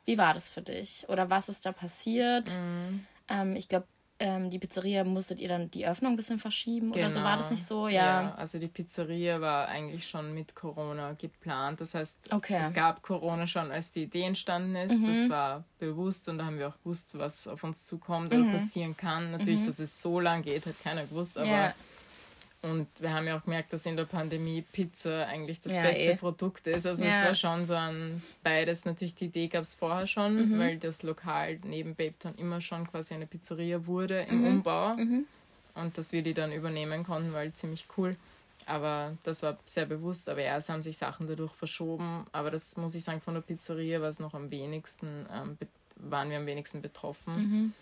[0.05, 1.07] Wie war das für dich?
[1.09, 2.59] Oder was ist da passiert?
[2.59, 3.07] Mhm.
[3.29, 3.87] Ähm, ich glaube,
[4.23, 7.07] ähm, die Pizzeria musstet ihr dann die Öffnung ein bisschen verschieben genau.
[7.07, 7.89] oder so war das nicht so?
[7.89, 8.23] Ja.
[8.23, 8.35] ja.
[8.37, 11.81] also die Pizzeria war eigentlich schon mit Corona geplant.
[11.81, 12.59] Das heißt, okay.
[12.61, 14.97] es gab Corona schon, als die Idee entstanden ist.
[14.97, 15.07] Mhm.
[15.09, 18.53] Das war bewusst und da haben wir auch gewusst, was auf uns zukommt oder mhm.
[18.53, 19.33] passieren kann.
[19.33, 19.67] Natürlich, mhm.
[19.67, 21.75] dass es so lang geht, hat keiner gewusst, aber ja.
[22.63, 26.13] Und wir haben ja auch gemerkt, dass in der Pandemie Pizza eigentlich das ja, beste
[26.13, 26.17] eh.
[26.17, 26.87] Produkt ist.
[26.87, 27.11] Also ja.
[27.11, 28.85] es war schon so ein beides.
[28.85, 30.59] Natürlich die Idee gab es vorher schon, mhm.
[30.61, 34.47] weil das Lokal neben Babetown immer schon quasi eine Pizzeria wurde im mhm.
[34.47, 34.95] Umbau.
[34.95, 35.27] Mhm.
[35.75, 38.15] Und dass wir die dann übernehmen konnten, war halt ziemlich cool.
[38.67, 40.29] Aber das war sehr bewusst.
[40.29, 42.27] Aber erst haben sich Sachen dadurch verschoben.
[42.31, 45.59] Aber das muss ich sagen, von der Pizzeria war es noch am wenigsten, ähm,
[45.97, 47.75] waren wir am wenigsten betroffen.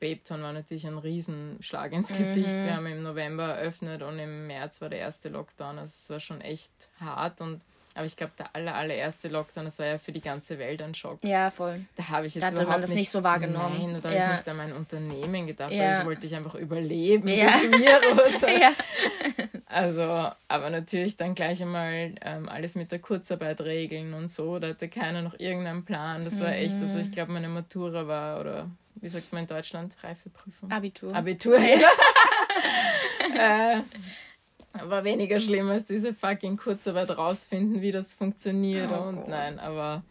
[0.00, 0.06] Mhm.
[0.06, 2.56] Babetown war natürlich ein Riesenschlag ins Gesicht.
[2.56, 2.64] Mhm.
[2.64, 5.78] Wir haben im November eröffnet und im März war der erste Lockdown.
[5.78, 7.60] Also es war schon echt hart und
[7.96, 10.92] aber ich glaube, der aller, allererste Lockdown, das war ja für die ganze Welt ein
[10.92, 11.18] Schock.
[11.24, 11.80] Ja, voll.
[11.96, 13.92] Da habe ich jetzt da überhaupt man das nicht, nicht so wahrgenommen.
[13.92, 14.20] Nein, da ja.
[14.20, 15.92] habe ich nicht an mein Unternehmen gedacht, ja.
[15.92, 17.46] weil ich wollte ich einfach überleben, ja.
[17.46, 18.42] Virus.
[18.60, 18.72] ja.
[19.64, 24.58] Also, aber natürlich dann gleich einmal ähm, alles mit der Kurzarbeit regeln und so.
[24.58, 26.22] Da hatte keiner noch irgendeinen Plan.
[26.22, 28.70] Das war echt, also ich glaube, meine Matura war oder
[29.06, 30.68] wie sagt man in Deutschland, Reifeprüfung?
[30.68, 31.14] Abitur.
[31.14, 31.88] Abitur, ja.
[33.78, 33.82] äh,
[34.84, 40.02] war weniger schlimm als diese fucking Kurzarbeit rausfinden, wie das funktioniert oh, und nein, aber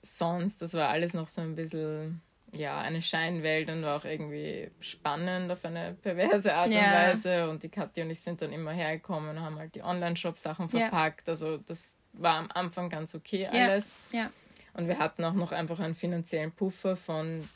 [0.00, 2.22] sonst, das war alles noch so ein bisschen,
[2.54, 6.78] ja, eine Scheinwelt und war auch irgendwie spannend auf eine perverse Art ja.
[6.78, 9.82] und Weise und die Kathi und ich sind dann immer hergekommen und haben halt die
[9.82, 11.32] Online-Shop-Sachen verpackt, ja.
[11.32, 13.94] also das war am Anfang ganz okay alles.
[14.10, 14.20] Ja.
[14.20, 14.30] ja.
[14.72, 17.46] Und wir hatten auch noch einfach einen finanziellen Puffer von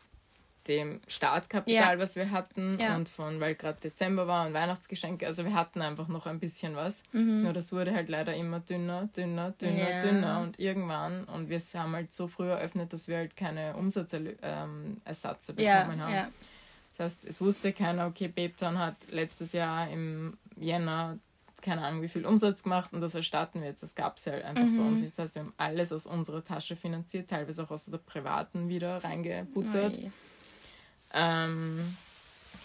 [0.69, 1.99] dem Startkapital, ja.
[1.99, 2.95] was wir hatten ja.
[2.97, 6.77] und von, weil gerade Dezember war und Weihnachtsgeschenke, also wir hatten einfach noch ein bisschen
[6.77, 7.03] was.
[7.13, 7.43] Mhm.
[7.43, 10.01] Nur das wurde halt leider immer dünner, dünner, dünner, ja.
[10.01, 14.39] dünner und irgendwann und wir haben halt so früh eröffnet, dass wir halt keine Umsatzersatz
[14.43, 16.33] ähm, bekommen haben.
[16.97, 21.19] Das heißt, es wusste keiner, okay, Babetown hat letztes Jahr im Jänner
[21.61, 23.83] keine Ahnung, wie viel Umsatz gemacht und das erstatten wir jetzt.
[23.83, 24.79] Das gab es ja halt einfach mhm.
[24.79, 25.03] bei uns.
[25.03, 29.05] Das heißt, wir haben alles aus unserer Tasche finanziert, teilweise auch aus der privaten wieder
[29.05, 29.99] reingebuttert.
[29.99, 30.11] Oi.
[31.13, 31.97] Ähm,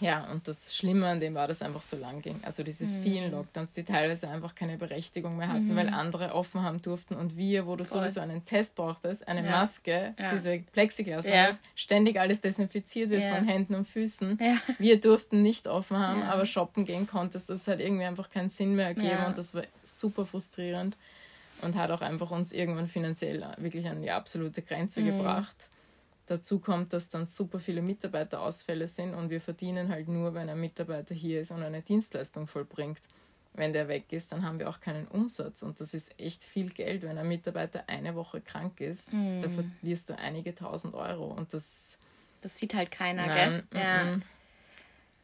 [0.00, 2.38] ja, und das Schlimme an dem war, dass es einfach so lang ging.
[2.42, 3.02] Also diese mhm.
[3.02, 5.76] vielen Lockdowns, die teilweise einfach keine Berechtigung mehr hatten, mhm.
[5.76, 8.00] weil andere offen haben durften und wir, wo du Voll.
[8.00, 9.50] sowieso einen Test brauchtest, eine ja.
[9.50, 10.30] Maske, ja.
[10.30, 11.46] diese Plexiglas ja.
[11.46, 14.38] hast, ständig alles desinfiziert wird von Händen und Füßen.
[14.78, 17.48] Wir durften nicht offen haben, aber shoppen gehen konntest.
[17.48, 20.96] Das hat irgendwie einfach keinen Sinn mehr ergeben und das war super frustrierend
[21.62, 25.16] und hat auch einfach uns irgendwann finanziell wirklich an die absolute Grenze mhm.
[25.18, 25.70] gebracht.
[26.26, 30.60] Dazu kommt, dass dann super viele Mitarbeiterausfälle sind und wir verdienen halt nur, wenn ein
[30.60, 33.00] Mitarbeiter hier ist und eine Dienstleistung vollbringt.
[33.54, 36.70] Wenn der weg ist, dann haben wir auch keinen Umsatz und das ist echt viel
[36.70, 37.02] Geld.
[37.02, 39.40] Wenn ein Mitarbeiter eine Woche krank ist, mm.
[39.40, 41.98] da verlierst du einige tausend Euro und das.
[42.42, 43.80] Das sieht halt keiner, nein, gell?
[43.80, 44.02] Ja.
[44.02, 44.22] M -m.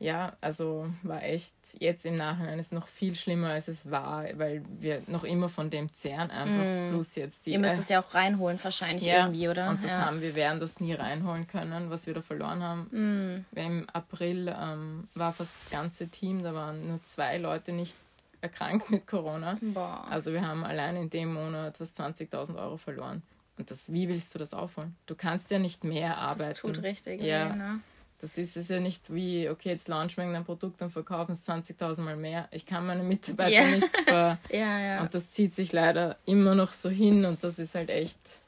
[0.03, 4.63] Ja, also war echt jetzt im Nachhinein ist noch viel schlimmer, als es war, weil
[4.81, 6.91] wir noch immer von dem zehren einfach.
[6.91, 6.95] Mm.
[6.95, 7.53] Plus jetzt die.
[7.53, 9.71] Ihr müsst äh, es ja auch reinholen, wahrscheinlich ja, irgendwie, oder?
[9.71, 10.07] Und das ja.
[10.07, 13.45] haben wir, werden das nie reinholen können, was wir da verloren haben.
[13.53, 13.57] Mm.
[13.57, 17.97] Im April ähm, war fast das ganze Team, da waren nur zwei Leute nicht
[18.41, 19.57] erkrankt mit Corona.
[19.61, 20.05] Boah.
[20.11, 23.23] Also wir haben allein in dem Monat fast 20.000 Euro verloren.
[23.57, 24.97] Und das, wie willst du das aufholen?
[25.07, 26.49] Du kannst ja nicht mehr arbeiten.
[26.49, 27.23] Das tut richtig.
[27.23, 27.51] Ja.
[27.51, 27.81] Weh, ne?
[28.23, 31.47] Das ist es ja nicht wie, okay, jetzt launchen wir ein Produkt und verkaufen es
[31.49, 32.49] 20.000 Mal mehr.
[32.53, 33.67] Ich kann meine Mitarbeiter yeah.
[33.67, 34.39] nicht ver...
[34.51, 35.01] ja, ja.
[35.03, 38.41] Und das zieht sich leider immer noch so hin und das ist halt echt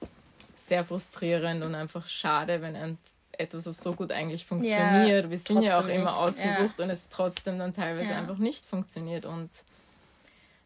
[0.55, 2.99] sehr frustrierend und einfach schade, wenn ein
[3.37, 5.25] etwas, was so gut eigentlich funktioniert.
[5.25, 9.27] Ja, wir sind ja auch immer ausgebucht und es trotzdem dann teilweise einfach nicht funktioniert
[9.27, 9.51] und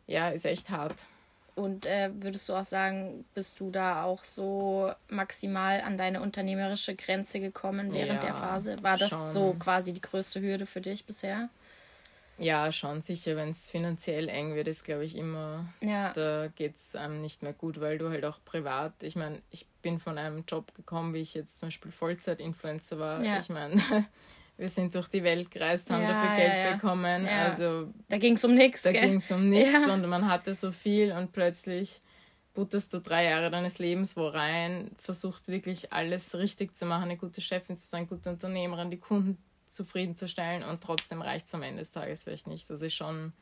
[0.07, 1.07] ja, ist echt hart.
[1.59, 6.95] Und äh, würdest du auch sagen, bist du da auch so maximal an deine unternehmerische
[6.95, 8.77] Grenze gekommen während ja, der Phase?
[8.83, 9.31] War das schon.
[9.31, 11.49] so quasi die größte Hürde für dich bisher?
[12.39, 13.35] Ja, schon sicher.
[13.35, 16.13] Wenn es finanziell eng wird, ist glaube ich immer, ja.
[16.13, 19.67] da geht es einem nicht mehr gut, weil du halt auch privat, ich meine, ich
[19.83, 23.25] bin von einem Job gekommen, wie ich jetzt zum Beispiel Vollzeit-Influencer war.
[23.25, 23.41] Ja.
[23.41, 23.83] Ich meine,
[24.59, 26.75] wir sind durch die Welt gereist, haben ja, dafür Geld ja, ja.
[26.75, 27.27] bekommen.
[27.27, 28.83] Also da ging es um nichts.
[28.83, 32.01] Da ging es um nichts und man hatte so viel und plötzlich
[32.55, 37.17] butterst du drei Jahre deines Lebens wo rein, versucht wirklich alles richtig zu machen, eine
[37.17, 41.79] gute Chefin zu sein, gute Unternehmerin, die Kunden zufriedenzustellen und trotzdem reicht es am Ende
[41.79, 42.69] des Tages vielleicht nicht.
[42.69, 43.33] Das ist schon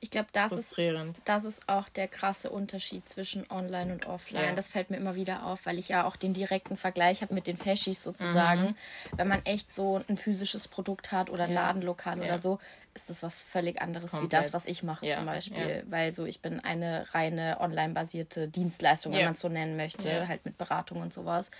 [0.00, 0.76] ich glaube, das ist,
[1.24, 4.50] das ist auch der krasse Unterschied zwischen Online und Offline.
[4.50, 4.54] Ja.
[4.54, 7.46] Das fällt mir immer wieder auf, weil ich ja auch den direkten Vergleich habe mit
[7.46, 8.62] den Fashis sozusagen.
[8.62, 8.74] Mhm.
[9.16, 11.62] Wenn man echt so ein physisches Produkt hat oder ein ja.
[11.62, 12.24] Ladenlokal ja.
[12.24, 12.58] oder so,
[12.94, 14.32] ist das was völlig anderes Komplett.
[14.32, 15.84] wie das, was ich mache zum Beispiel.
[15.88, 20.44] Weil so, ich bin eine reine online-basierte Dienstleistung, wenn man es so nennen möchte, halt
[20.44, 21.50] mit Beratung und sowas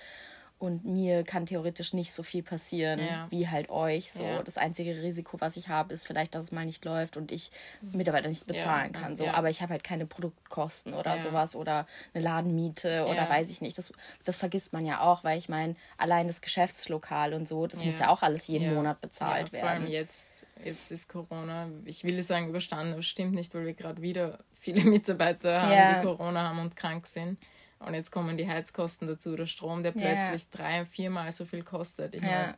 [0.59, 3.27] und mir kann theoretisch nicht so viel passieren ja.
[3.29, 4.11] wie halt euch.
[4.11, 4.43] So ja.
[4.43, 7.49] das einzige Risiko, was ich habe, ist vielleicht, dass es mal nicht läuft und ich
[7.81, 8.99] Mitarbeiter nicht bezahlen ja.
[8.99, 9.15] kann.
[9.15, 13.61] So, aber ich habe halt keine Produktkosten oder sowas oder eine Ladenmiete oder weiß ich
[13.61, 13.77] nicht.
[13.77, 13.93] Das,
[14.25, 17.99] das vergisst man ja auch, weil ich meine, allein das Geschäftslokal und so, das muss
[17.99, 19.61] ja auch alles jeden Monat bezahlt werden.
[19.61, 23.73] Vor allem jetzt, jetzt ist Corona, ich will sagen überstanden, aber stimmt nicht, weil wir
[23.73, 27.37] gerade wieder viele Mitarbeiter haben, die Corona haben und krank sind.
[27.79, 30.49] Und jetzt kommen die Heizkosten dazu, der Strom, der plötzlich ja.
[30.51, 32.13] drei, viermal so viel kostet.
[32.13, 32.27] Ich ja.
[32.27, 32.57] meine,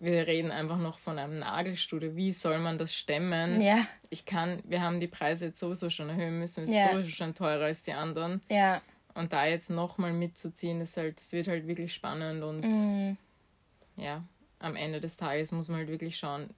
[0.00, 2.16] wir reden einfach noch von einem Nagelstudio.
[2.16, 3.60] Wie soll man das stemmen?
[3.60, 3.86] Ja.
[4.08, 6.90] Ich kann, wir haben die Preise jetzt sowieso schon erhöhen müssen, ist ja.
[6.90, 8.40] sowieso schon teurer als die anderen.
[8.50, 8.80] Ja.
[9.14, 13.16] Und da jetzt nochmal mitzuziehen, ist halt, das wird halt wirklich spannend und mhm.
[13.96, 14.24] ja,
[14.58, 16.48] am Ende des Tages muss man halt wirklich schauen,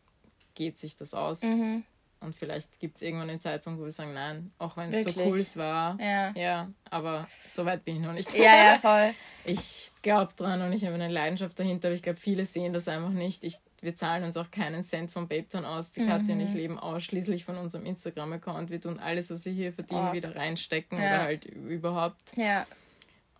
[0.54, 1.42] geht sich das aus?
[1.42, 1.84] Mhm.
[2.22, 5.10] Und vielleicht gibt es irgendwann einen Zeitpunkt, wo wir sagen, nein, auch wenn es so
[5.20, 5.98] cool war.
[6.00, 6.32] Ja.
[6.36, 6.70] ja.
[6.88, 8.32] Aber so weit bin ich noch nicht.
[8.34, 9.14] Ja, ja, voll.
[9.44, 12.86] Ich glaube dran und ich habe eine Leidenschaft dahinter, aber ich glaube, viele sehen das
[12.86, 13.42] einfach nicht.
[13.42, 15.90] Ich, wir zahlen uns auch keinen Cent vom Babetown aus.
[15.90, 16.08] Die mhm.
[16.08, 18.70] Katja und ich leben ausschließlich von unserem Instagram-Account.
[18.70, 20.12] Wir tun alles, was wir hier verdienen, oh.
[20.12, 21.06] wieder reinstecken ja.
[21.06, 22.36] oder halt überhaupt.
[22.36, 22.66] Ja.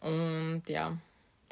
[0.01, 0.97] Und ja,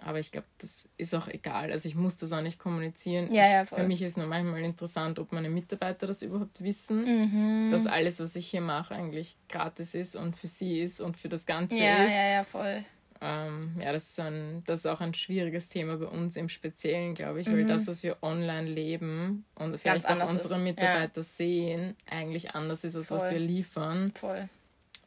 [0.02, 1.72] aber ich glaube, das ist auch egal.
[1.72, 3.32] Also ich muss das auch nicht kommunizieren.
[3.32, 7.70] Ja, ja, für mich ist nur manchmal interessant, ob meine Mitarbeiter das überhaupt wissen, mhm.
[7.70, 11.28] dass alles, was ich hier mache, eigentlich gratis ist und für sie ist und für
[11.28, 12.12] das Ganze ja, ist.
[12.12, 12.84] Ja, ja, voll.
[13.22, 17.14] Ähm, ja, das ist, ein, das ist auch ein schwieriges Thema bei uns im Speziellen,
[17.14, 17.52] glaube ich, mhm.
[17.52, 21.22] weil das, was wir online leben und vielleicht auch unsere Mitarbeiter ja.
[21.22, 23.18] sehen, eigentlich anders ist, als voll.
[23.18, 24.12] was wir liefern.
[24.14, 24.48] Voll.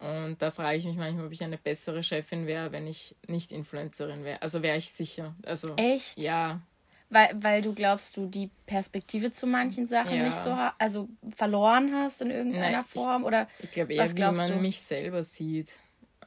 [0.03, 3.53] Und da frage ich mich manchmal, ob ich eine bessere Chefin wäre, wenn ich nicht
[3.53, 4.41] Influencerin wäre.
[4.41, 5.33] Also wäre ich sicher.
[5.45, 6.17] Also, Echt?
[6.17, 6.59] Ja.
[7.09, 10.23] Weil, weil du glaubst, du die Perspektive zu manchen Sachen ja.
[10.23, 13.21] nicht so also verloren hast in irgendeiner Nein, Form?
[13.21, 14.55] Ich, oder ich glaube eher, wie man du?
[14.57, 15.71] mich selber sieht.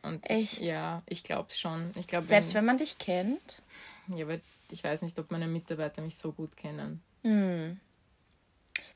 [0.00, 0.62] Und Echt?
[0.62, 1.90] Ich, ja, ich glaube schon.
[1.96, 3.62] Ich glaub, Selbst wenn, wenn man dich kennt?
[4.08, 4.38] Ja, aber
[4.70, 7.02] ich weiß nicht, ob meine Mitarbeiter mich so gut kennen.
[7.24, 7.78] Hm.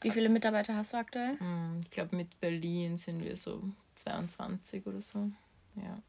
[0.01, 1.39] Wie viele Mitarbeiter hast du aktuell?
[1.39, 3.63] Hm, ich glaube, mit Berlin sind wir so
[4.03, 5.31] 22 oder so.
[5.77, 6.03] Ja.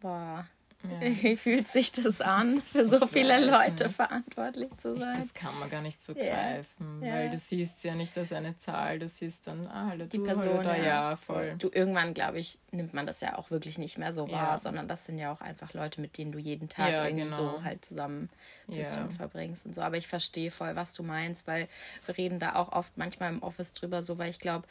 [0.00, 0.46] Boah.
[0.82, 1.00] Ja.
[1.22, 3.96] Wie fühlt sich das an, für so ich viele Leute nicht.
[3.96, 5.14] verantwortlich zu sein?
[5.16, 6.54] das kann man gar nicht so yeah.
[6.54, 7.12] greifen, ja.
[7.12, 10.24] weil du siehst ja nicht als eine Zahl, du siehst dann, ah, hallo, die du,
[10.24, 10.84] Person, da, ja.
[10.84, 11.54] ja, voll.
[11.58, 14.88] Du, irgendwann, glaube ich, nimmt man das ja auch wirklich nicht mehr so wahr, sondern
[14.88, 17.36] das sind ja auch einfach Leute, mit denen du jeden Tag irgendwie genau.
[17.36, 18.30] so halt zusammen
[18.66, 19.82] bist und verbringst und so.
[19.82, 21.68] Aber ich verstehe voll, was du meinst, weil
[22.06, 24.66] wir reden da auch oft manchmal im Office drüber so, weil ich glaube,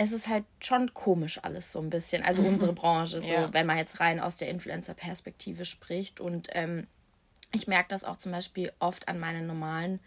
[0.00, 2.22] es ist halt schon komisch alles so ein bisschen.
[2.22, 3.52] Also unsere Branche, so ja.
[3.52, 6.20] wenn man jetzt rein aus der Influencer-Perspektive spricht.
[6.20, 6.86] Und ähm,
[7.52, 9.98] ich merke das auch zum Beispiel oft an meinen normalen,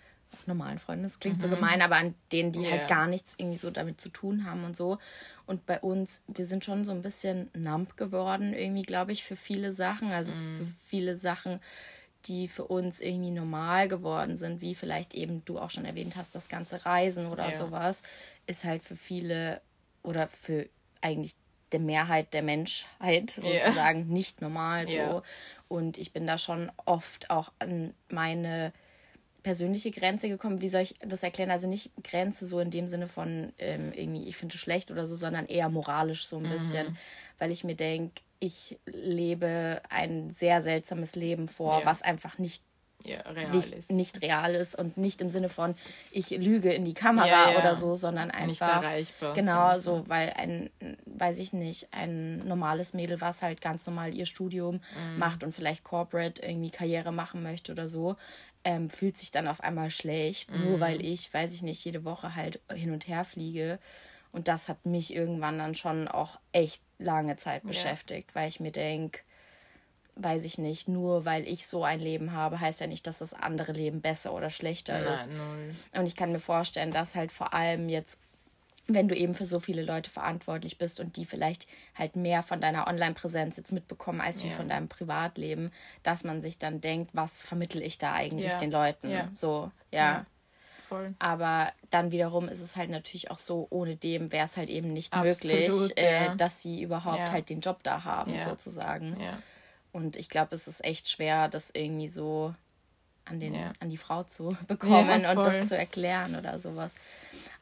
[0.45, 1.03] normalen Freunden.
[1.03, 1.41] Das klingt mhm.
[1.41, 2.72] so gemein, aber an denen, die yeah.
[2.72, 4.97] halt gar nichts irgendwie so damit zu tun haben und so.
[5.45, 9.36] Und bei uns, wir sind schon so ein bisschen numb geworden, irgendwie, glaube ich, für
[9.36, 10.13] viele Sachen.
[10.13, 10.57] Also mhm.
[10.57, 11.59] für viele Sachen,
[12.28, 16.34] die für uns irgendwie normal geworden sind, wie vielleicht eben du auch schon erwähnt hast,
[16.34, 17.57] das ganze Reisen oder ja.
[17.57, 18.03] sowas,
[18.47, 19.59] ist halt für viele
[20.04, 20.68] oder für
[21.02, 21.36] eigentlich
[21.72, 24.14] der Mehrheit der Menschheit sozusagen yeah.
[24.14, 24.93] nicht normal so.
[24.93, 25.24] Yeah.
[25.68, 28.74] Und ich bin da schon oft auch an meine
[29.43, 30.62] persönliche Grenze gekommen.
[30.62, 31.52] Wie soll ich das erklären?
[31.52, 35.06] Also nicht Grenze so in dem Sinne von ähm, irgendwie, ich finde es schlecht oder
[35.06, 36.49] so, sondern eher moralisch so ein mhm.
[36.49, 36.97] bisschen,
[37.39, 41.86] weil ich mir denke, ich lebe ein sehr seltsames Leben vor, ja.
[41.86, 42.64] was einfach nicht
[43.06, 43.91] ja, real nicht, ist.
[43.91, 45.74] nicht real ist und nicht im Sinne von
[46.12, 47.60] ich lüge in die Kamera ja, ja.
[47.60, 49.34] oder so, sondern einfach nicht erreichbar.
[49.34, 50.70] Genau so, weil ein,
[51.06, 55.20] weiß ich nicht, ein normales Mädel, was halt ganz normal ihr Studium mhm.
[55.20, 58.16] macht und vielleicht Corporate irgendwie Karriere machen möchte oder so,
[58.64, 60.66] ähm, fühlt sich dann auf einmal schlecht, mhm.
[60.66, 63.80] nur weil ich, weiß ich nicht, jede Woche halt hin und her fliege.
[64.32, 68.72] Und das hat mich irgendwann dann schon auch echt lange Zeit beschäftigt, weil ich mir
[68.72, 69.20] denke,
[70.24, 73.34] weiß ich nicht, nur weil ich so ein Leben habe, heißt ja nicht, dass das
[73.34, 75.30] andere Leben besser oder schlechter Nein, ist.
[75.32, 75.76] Null.
[75.93, 78.19] Und ich kann mir vorstellen, dass halt vor allem jetzt
[78.88, 82.61] wenn du eben für so viele Leute verantwortlich bist und die vielleicht halt mehr von
[82.61, 84.55] deiner Online-Präsenz jetzt mitbekommen als wie ja.
[84.55, 85.72] von deinem Privatleben,
[86.03, 88.57] dass man sich dann denkt, was vermittel ich da eigentlich ja.
[88.57, 89.09] den Leuten?
[89.09, 89.30] Ja.
[89.34, 90.26] So, ja.
[90.88, 91.13] Voll.
[91.19, 94.91] Aber dann wiederum ist es halt natürlich auch so, ohne dem wäre es halt eben
[94.91, 99.15] nicht Absolut, möglich, äh, dass sie überhaupt halt den Job da haben, sozusagen.
[99.92, 102.56] Und ich glaube, es ist echt schwer, das irgendwie so
[103.32, 106.95] an, den, an die Frau zu bekommen und das zu erklären oder sowas.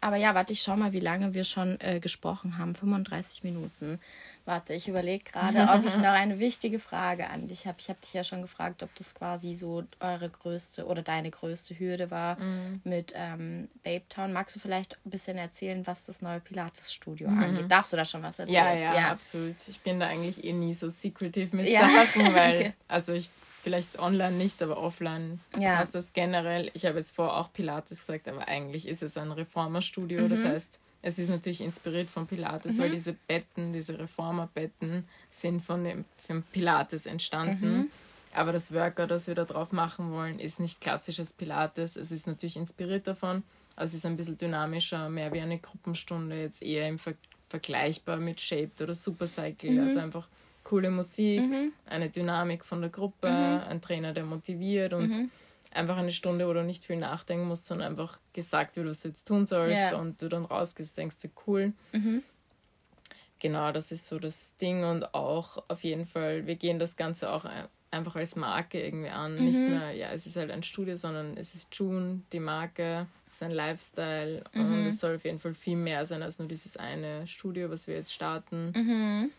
[0.01, 2.73] Aber ja, warte, ich schau mal, wie lange wir schon äh, gesprochen haben.
[2.73, 3.99] 35 Minuten.
[4.45, 7.77] Warte, ich überlege gerade, ob ich noch eine wichtige Frage an dich habe.
[7.79, 11.77] Ich habe dich ja schon gefragt, ob das quasi so eure größte oder deine größte
[11.77, 12.81] Hürde war mhm.
[12.85, 14.31] mit ähm, Babe Town.
[14.31, 17.43] Magst du vielleicht ein bisschen erzählen, was das neue Pilates-Studio mhm.
[17.43, 17.65] angeht?
[17.69, 18.55] Darfst du da schon was erzählen?
[18.55, 19.55] Ja, ja, ja, absolut.
[19.67, 21.85] Ich bin da eigentlich eh nie so secretive mit ja.
[21.85, 22.73] Sachen, weil, okay.
[22.87, 23.29] also ich
[23.61, 25.75] vielleicht online nicht, aber offline ja.
[25.75, 26.71] passt das generell.
[26.73, 30.21] Ich habe jetzt vor auch Pilates gesagt, aber eigentlich ist es ein Reformerstudio.
[30.21, 30.29] Mhm.
[30.29, 32.81] Das heißt, es ist natürlich inspiriert von Pilates, mhm.
[32.81, 37.77] weil diese Betten, diese Reformerbetten sind von dem von Pilates entstanden.
[37.77, 37.91] Mhm.
[38.33, 41.95] Aber das Workout, das wir da drauf machen wollen, ist nicht klassisches Pilates.
[41.95, 43.43] Es ist natürlich inspiriert davon.
[43.75, 47.13] Also es ist ein bisschen dynamischer, mehr wie eine Gruppenstunde, jetzt eher im Ver
[47.49, 49.71] vergleichbar mit Shaped oder Supercycle.
[49.71, 49.79] Mhm.
[49.79, 50.27] Also einfach
[50.69, 51.73] coole Musik, mhm.
[51.87, 53.69] eine Dynamik von der Gruppe, mhm.
[53.69, 55.31] ein Trainer, der motiviert und mhm.
[55.71, 59.03] einfach eine Stunde, wo du nicht viel nachdenken musst, sondern einfach gesagt, wie du es
[59.03, 59.95] jetzt tun sollst yeah.
[59.95, 61.73] und du dann rausgehst, denkst du, cool.
[61.91, 62.21] Mhm.
[63.39, 67.31] Genau, das ist so das Ding und auch auf jeden Fall, wir gehen das Ganze
[67.31, 67.45] auch
[67.89, 69.35] einfach als Marke irgendwie an.
[69.35, 69.69] Nicht mhm.
[69.69, 74.43] mehr, ja, es ist halt ein Studio, sondern es ist June, die Marke, sein Lifestyle
[74.53, 74.87] und mhm.
[74.87, 77.95] es soll auf jeden Fall viel mehr sein als nur dieses eine Studio, was wir
[77.95, 78.71] jetzt starten.
[78.75, 79.31] Mhm.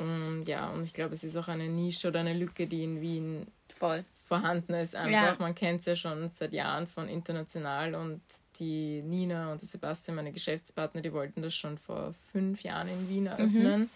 [0.00, 3.00] Und ja, und ich glaube, es ist auch eine Nische oder eine Lücke, die in
[3.00, 4.02] Wien Voll.
[4.24, 4.94] vorhanden ist.
[4.94, 5.36] Einfach, ja.
[5.38, 8.20] man kennt es ja schon seit Jahren von international und
[8.58, 13.08] die Nina und der Sebastian, meine Geschäftspartner, die wollten das schon vor fünf Jahren in
[13.08, 13.80] Wien eröffnen.
[13.82, 13.90] Mhm.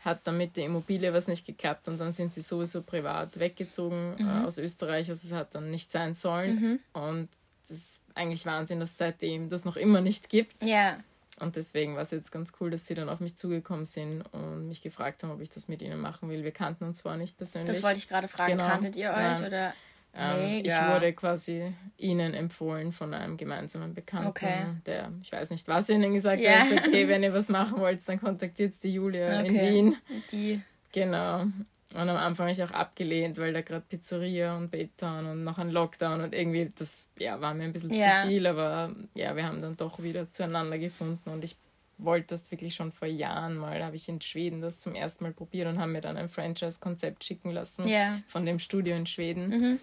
[0.00, 4.14] Hat dann mit der Immobilie was nicht geklappt und dann sind sie sowieso privat weggezogen
[4.18, 4.28] mhm.
[4.28, 5.10] äh, aus Österreich.
[5.10, 6.80] Also es hat dann nicht sein sollen.
[6.94, 7.00] Mhm.
[7.00, 7.28] Und
[7.62, 10.64] das ist eigentlich Wahnsinn, dass seitdem das noch immer nicht gibt.
[10.64, 10.98] Ja.
[11.42, 14.68] Und deswegen war es jetzt ganz cool, dass sie dann auf mich zugekommen sind und
[14.68, 16.44] mich gefragt haben, ob ich das mit ihnen machen will.
[16.44, 17.68] Wir kannten uns zwar nicht persönlich.
[17.68, 18.52] Das wollte ich gerade fragen.
[18.52, 18.68] Genau.
[18.68, 19.40] Kanntet ihr euch?
[19.40, 19.46] Ja.
[19.46, 19.74] Oder?
[20.12, 24.64] Ähm, ich wurde quasi ihnen empfohlen von einem gemeinsamen Bekannten, okay.
[24.84, 26.58] der, ich weiß nicht, was ihnen gesagt yeah.
[26.58, 29.46] hat, gesagt, okay, wenn ihr was machen wollt, dann kontaktiert die Julia okay.
[29.46, 29.96] in Wien.
[30.32, 30.60] Die.
[30.92, 31.46] Genau.
[31.94, 35.58] Und am Anfang habe ich auch abgelehnt, weil da gerade Pizzeria und Beton und noch
[35.58, 38.22] ein Lockdown und irgendwie, das ja, war mir ein bisschen ja.
[38.22, 41.56] zu viel, aber ja, wir haben dann doch wieder zueinander gefunden und ich
[41.98, 45.32] wollte das wirklich schon vor Jahren mal, habe ich in Schweden das zum ersten Mal
[45.32, 48.20] probiert und haben mir dann ein Franchise-Konzept schicken lassen ja.
[48.28, 49.48] von dem Studio in Schweden.
[49.48, 49.80] Mhm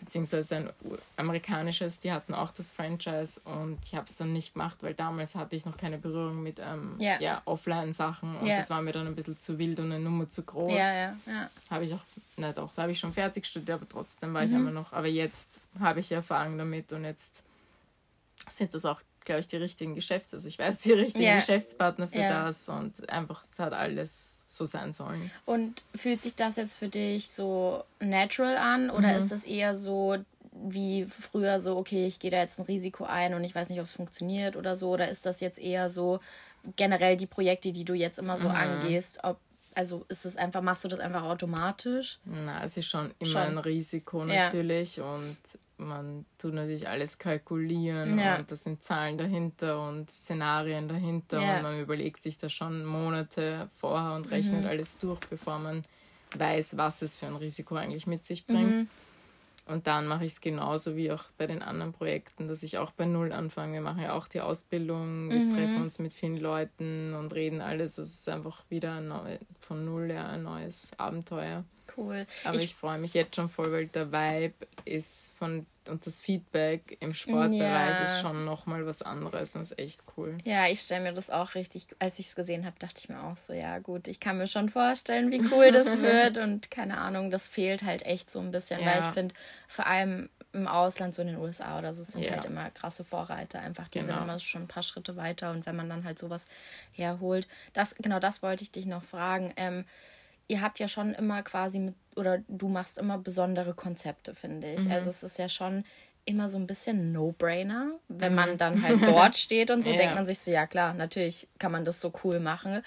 [0.00, 0.70] beziehungsweise ein
[1.16, 5.34] amerikanisches, die hatten auch das Franchise und ich habe es dann nicht gemacht, weil damals
[5.34, 7.20] hatte ich noch keine Berührung mit ähm, yeah.
[7.20, 8.58] ja, Offline-Sachen und yeah.
[8.58, 10.72] das war mir dann ein bisschen zu wild und eine Nummer zu groß.
[10.72, 11.50] Ja, ja, ja.
[11.70, 12.00] Habe ich auch,
[12.36, 14.48] na doch, da habe ich schon fertig studiert, aber trotzdem war mhm.
[14.48, 17.44] ich immer noch, aber jetzt habe ich Erfahrung damit und jetzt
[18.48, 21.36] sind das auch glaube ich, die richtigen Geschäfts-, also ich weiß die richtigen yeah.
[21.36, 22.46] Geschäftspartner für yeah.
[22.46, 25.30] das und einfach, es hat alles so sein sollen.
[25.46, 29.18] Und fühlt sich das jetzt für dich so natural an oder mhm.
[29.18, 30.16] ist das eher so
[30.52, 33.80] wie früher so, okay, ich gehe da jetzt ein Risiko ein und ich weiß nicht,
[33.80, 36.20] ob es funktioniert oder so, oder ist das jetzt eher so
[36.76, 38.56] generell die Projekte, die du jetzt immer so mhm.
[38.56, 39.38] angehst, ob
[39.74, 42.18] also ist es einfach, machst du das einfach automatisch?
[42.24, 43.40] Na, es ist schon immer schon.
[43.42, 45.14] ein Risiko natürlich ja.
[45.14, 45.38] und
[45.76, 48.36] man tut natürlich alles kalkulieren ja.
[48.36, 51.56] und da sind Zahlen dahinter und Szenarien dahinter ja.
[51.56, 54.68] und man überlegt sich da schon Monate vorher und rechnet mhm.
[54.68, 55.84] alles durch, bevor man
[56.36, 58.76] weiß, was es für ein Risiko eigentlich mit sich bringt.
[58.76, 58.88] Mhm.
[59.70, 62.90] Und dann mache ich es genauso wie auch bei den anderen Projekten, dass ich auch
[62.90, 63.74] bei Null anfange.
[63.74, 65.54] Wir machen ja auch die Ausbildung, wir mhm.
[65.54, 67.98] treffen uns mit vielen Leuten und reden alles.
[67.98, 71.64] Es ist einfach wieder neu, von Null ja ein neues Abenteuer.
[71.96, 72.26] Cool.
[72.44, 74.54] Aber ich, ich freue mich jetzt schon voll, weil der Vibe
[74.84, 78.04] ist von und das Feedback im Sportbereich ja.
[78.04, 80.38] ist schon nochmal was anderes und ist echt cool.
[80.44, 83.22] Ja, ich stelle mir das auch richtig, als ich es gesehen habe, dachte ich mir
[83.22, 86.98] auch so, ja gut, ich kann mir schon vorstellen, wie cool das wird und keine
[86.98, 88.86] Ahnung, das fehlt halt echt so ein bisschen, ja.
[88.86, 89.34] weil ich finde,
[89.68, 92.32] vor allem im Ausland, so in den USA oder so, sind ja.
[92.32, 93.60] halt immer krasse Vorreiter.
[93.60, 94.14] Einfach, die genau.
[94.14, 96.48] sind immer schon ein paar Schritte weiter und wenn man dann halt sowas
[96.92, 99.52] herholt, das, genau das wollte ich dich noch fragen.
[99.56, 99.84] Ähm,
[100.50, 104.84] ihr habt ja schon immer quasi mit, oder du machst immer besondere Konzepte, finde ich.
[104.84, 104.90] Mhm.
[104.90, 105.84] Also es ist ja schon
[106.24, 107.92] immer so ein bisschen No-Brainer.
[108.08, 108.58] Wenn man mhm.
[108.58, 109.96] dann halt dort steht und so, ja.
[109.96, 112.82] denkt man sich so, ja klar, natürlich kann man das so cool machen.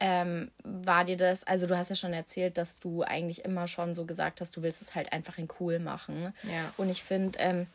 [0.00, 3.94] Ähm, war dir das, also du hast ja schon erzählt, dass du eigentlich immer schon
[3.94, 6.32] so gesagt hast, du willst es halt einfach in cool machen.
[6.44, 6.72] Ja.
[6.76, 7.66] Und ich finde, ähm,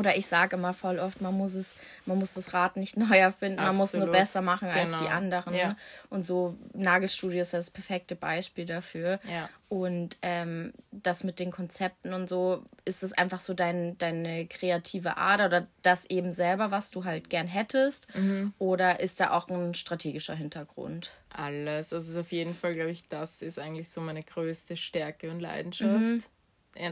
[0.00, 1.74] oder ich sage immer voll oft, man muss es,
[2.06, 3.66] man muss das Rad nicht neu erfinden, Absolut.
[3.66, 4.80] man muss nur besser machen genau.
[4.80, 5.10] als die genau.
[5.10, 5.54] anderen.
[5.54, 5.76] Ja.
[6.08, 9.20] Und so Nagelstudio ist das perfekte Beispiel dafür.
[9.30, 9.50] Ja.
[9.68, 15.18] Und ähm, das mit den Konzepten und so, ist es einfach so dein, deine kreative
[15.18, 18.12] Ader oder das eben selber, was du halt gern hättest?
[18.16, 18.54] Mhm.
[18.58, 21.10] Oder ist da auch ein strategischer Hintergrund?
[21.28, 21.92] Alles.
[21.92, 26.00] Also auf jeden Fall, glaube ich, das ist eigentlich so meine größte Stärke und Leidenschaft.
[26.00, 26.22] Mhm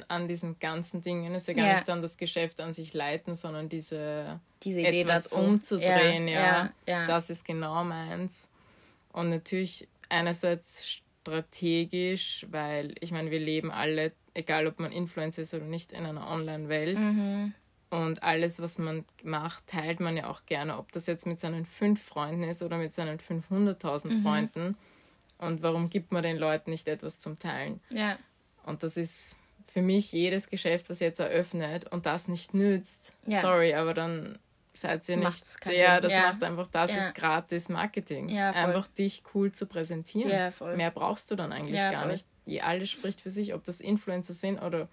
[0.09, 1.73] an diesen ganzen Dingen ist ja gar ja.
[1.75, 5.39] nicht dann das Geschäft an sich leiten, sondern diese, diese Idee etwas dazu.
[5.41, 8.51] umzudrehen, ja, ja, ja, das ist genau meins.
[9.13, 15.55] Und natürlich einerseits strategisch, weil ich meine, wir leben alle, egal ob man Influencer ist
[15.55, 16.99] oder nicht, in einer Online-Welt.
[16.99, 17.55] Mhm.
[17.91, 21.65] Und alles, was man macht, teilt man ja auch gerne, ob das jetzt mit seinen
[21.65, 24.23] fünf Freunden ist oder mit seinen 500.000 mhm.
[24.23, 24.77] Freunden.
[25.39, 27.81] Und warum gibt man den Leuten nicht etwas zum Teilen?
[27.91, 28.19] Ja.
[28.65, 29.39] Und das ist
[29.71, 33.41] für mich jedes Geschäft, was jetzt eröffnet und das nicht nützt, ja.
[33.41, 34.39] sorry, aber dann
[34.73, 35.45] seid ihr nicht.
[35.67, 36.29] Ja, das ja.
[36.29, 36.99] macht einfach, das ja.
[36.99, 38.29] ist gratis Marketing.
[38.29, 40.31] Ja, einfach dich cool zu präsentieren.
[40.31, 40.77] Ja.
[40.77, 42.13] Mehr brauchst du dann eigentlich gar voll.
[42.13, 42.65] nicht.
[42.65, 44.89] Alles spricht für sich, ob das Influencer sind oder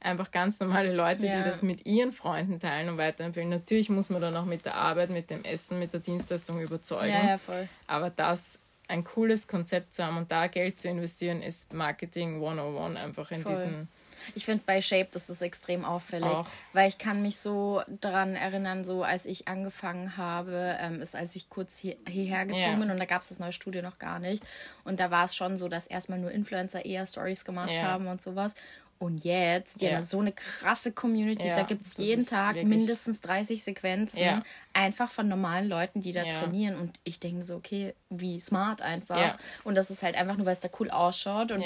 [0.00, 3.48] einfach ganz normale Leute, die das mit ihren Freunden teilen und weiterempfehlen.
[3.48, 7.08] Natürlich muss man dann auch mit der Arbeit, mit dem Essen, mit der Dienstleistung überzeugen.
[7.08, 7.68] Ja, ja, voll.
[7.86, 12.96] Aber das ein cooles Konzept zu haben und da Geld zu investieren, ist Marketing 101
[12.98, 13.52] einfach in voll.
[13.52, 13.88] diesen
[14.34, 16.46] ich finde bei Shape ist das extrem auffällig, Auch.
[16.72, 21.36] weil ich kann mich so daran erinnern, so als ich angefangen habe, ähm, ist als
[21.36, 22.76] ich kurz hier, hierher gezogen yeah.
[22.76, 24.42] bin und da gab es das neue Studio noch gar nicht
[24.84, 27.82] und da war es schon so, dass erstmal nur Influencer eher Stories gemacht yeah.
[27.82, 28.54] haben und sowas
[28.98, 29.92] und jetzt, die ja.
[29.92, 34.42] haben so eine krasse Community, ja, da gibt es jeden Tag mindestens 30 Sequenzen, ja.
[34.72, 36.78] einfach von normalen Leuten, die da trainieren.
[36.78, 39.36] Und ich denke so, okay, wie smart einfach.
[39.64, 41.52] Und das ist halt einfach nur, weil es da cool ausschaut.
[41.52, 41.62] Und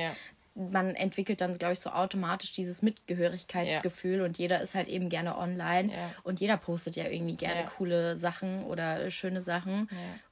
[0.59, 4.25] man entwickelt dann, glaube ich, so automatisch dieses Mitgehörigkeitsgefühl ja.
[4.25, 6.11] und jeder ist halt eben gerne online ja.
[6.25, 7.67] und jeder postet ja irgendwie gerne ja.
[7.67, 9.89] coole Sachen oder schöne Sachen.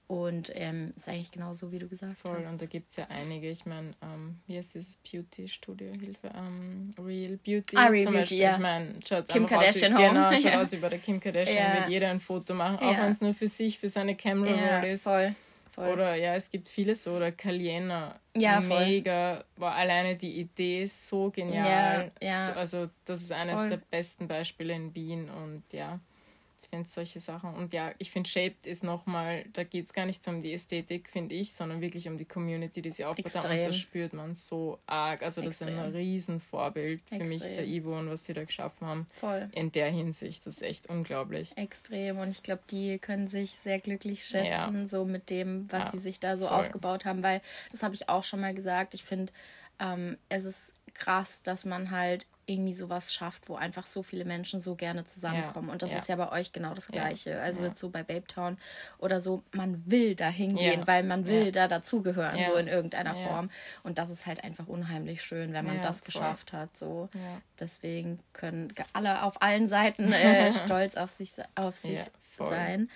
[0.09, 2.53] Und ähm, ist eigentlich genau so, wie du gesagt Voll, hast.
[2.53, 3.51] und da gibt es ja einige.
[3.51, 5.89] Ich meine, ähm, wie heißt dieses Beauty-Studio?
[5.95, 6.31] Hilfe?
[6.33, 8.39] Ähm, Real Beauty ah, Real zum Beauty, Beispiel.
[8.39, 8.53] Ja.
[8.53, 10.09] Ich meine, schaut Kim Kardashian aus, Home.
[10.11, 10.63] Genau, schaut ja.
[10.63, 11.57] aus über der Kim Kardashian.
[11.57, 11.75] Ja.
[11.81, 14.81] Wird jeder ein Foto machen, auch wenn es nur für sich, für seine Camera ja,
[14.83, 15.03] ist.
[15.03, 15.35] Voll.
[15.77, 15.93] Voll.
[15.93, 18.19] Oder ja, es gibt vieles oder Caliena.
[18.35, 19.45] Ja, mega.
[19.57, 22.11] War alleine die Idee so genial.
[22.21, 22.53] Ja, ja.
[22.55, 23.69] Also, das ist eines voll.
[23.69, 26.01] der besten Beispiele in Wien und ja
[26.77, 27.55] finde solche Sachen.
[27.55, 30.53] Und ja, ich finde Shaped ist nochmal, da geht es gar nicht so um die
[30.53, 33.45] Ästhetik, finde ich, sondern wirklich um die Community, die sie aufbaut.
[33.45, 35.23] Und das spürt man so arg.
[35.23, 35.79] Also das Extrem.
[35.79, 37.29] ist ein Riesenvorbild für Extrem.
[37.29, 39.07] mich, der Ivo und was sie da geschaffen haben.
[39.15, 39.49] Voll.
[39.53, 40.47] In der Hinsicht.
[40.47, 41.57] Das ist echt unglaublich.
[41.57, 42.19] Extrem.
[42.19, 44.87] Und ich glaube, die können sich sehr glücklich schätzen, ja.
[44.87, 46.59] so mit dem, was ja, sie sich da so voll.
[46.59, 48.95] aufgebaut haben, weil das habe ich auch schon mal gesagt.
[48.95, 49.33] Ich finde,
[49.79, 54.61] ähm, es ist krass, dass man halt irgendwie sowas schafft, wo einfach so viele Menschen
[54.61, 55.69] so gerne zusammenkommen.
[55.69, 55.99] Ja, und das ja.
[55.99, 57.31] ist ja bei euch genau das Gleiche.
[57.31, 58.57] Ja, also jetzt so bei Babe Town
[58.99, 63.51] oder so, man will da hingehen, weil man will da dazugehören, so in irgendeiner Form.
[63.83, 66.07] Und das ist halt einfach unheimlich schön, wenn man das voll.
[66.07, 66.77] geschafft hat.
[66.77, 67.09] So.
[67.59, 72.01] Deswegen können alle auf allen Seiten äh, stolz auf sich, auf sich
[72.39, 72.91] sein.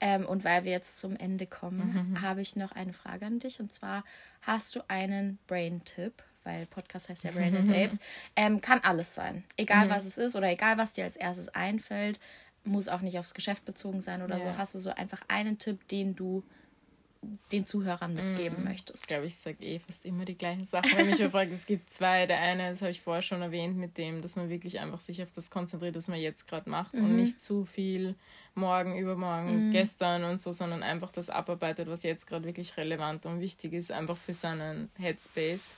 [0.00, 2.22] Ähm, und weil wir jetzt zum Ende kommen, mhm.
[2.22, 3.60] habe ich noch eine Frage an dich.
[3.60, 4.04] Und zwar,
[4.42, 7.98] hast du einen Brain-Tipp weil Podcast heißt ja Brandon Babes,
[8.36, 9.44] ähm, kann alles sein.
[9.56, 9.90] Egal mhm.
[9.90, 12.20] was es ist oder egal was dir als erstes einfällt,
[12.64, 14.52] muss auch nicht aufs Geschäft bezogen sein oder ja.
[14.52, 14.58] so.
[14.58, 16.42] Hast du so einfach einen Tipp, den du
[17.52, 19.04] den Zuhörern mitgeben mm, möchtest?
[19.04, 20.90] Ich glaube, ich sage eh fast immer die gleichen Sachen.
[20.96, 22.26] Wenn mich fragt, es gibt zwei.
[22.26, 25.22] Der eine, das habe ich vorher schon erwähnt, mit dem, dass man wirklich einfach sich
[25.22, 27.04] auf das konzentriert, was man jetzt gerade macht mhm.
[27.04, 28.14] und nicht zu viel
[28.54, 29.72] morgen, übermorgen, mhm.
[29.72, 33.92] gestern und so, sondern einfach das abarbeitet, was jetzt gerade wirklich relevant und wichtig ist,
[33.92, 35.76] einfach für seinen Headspace.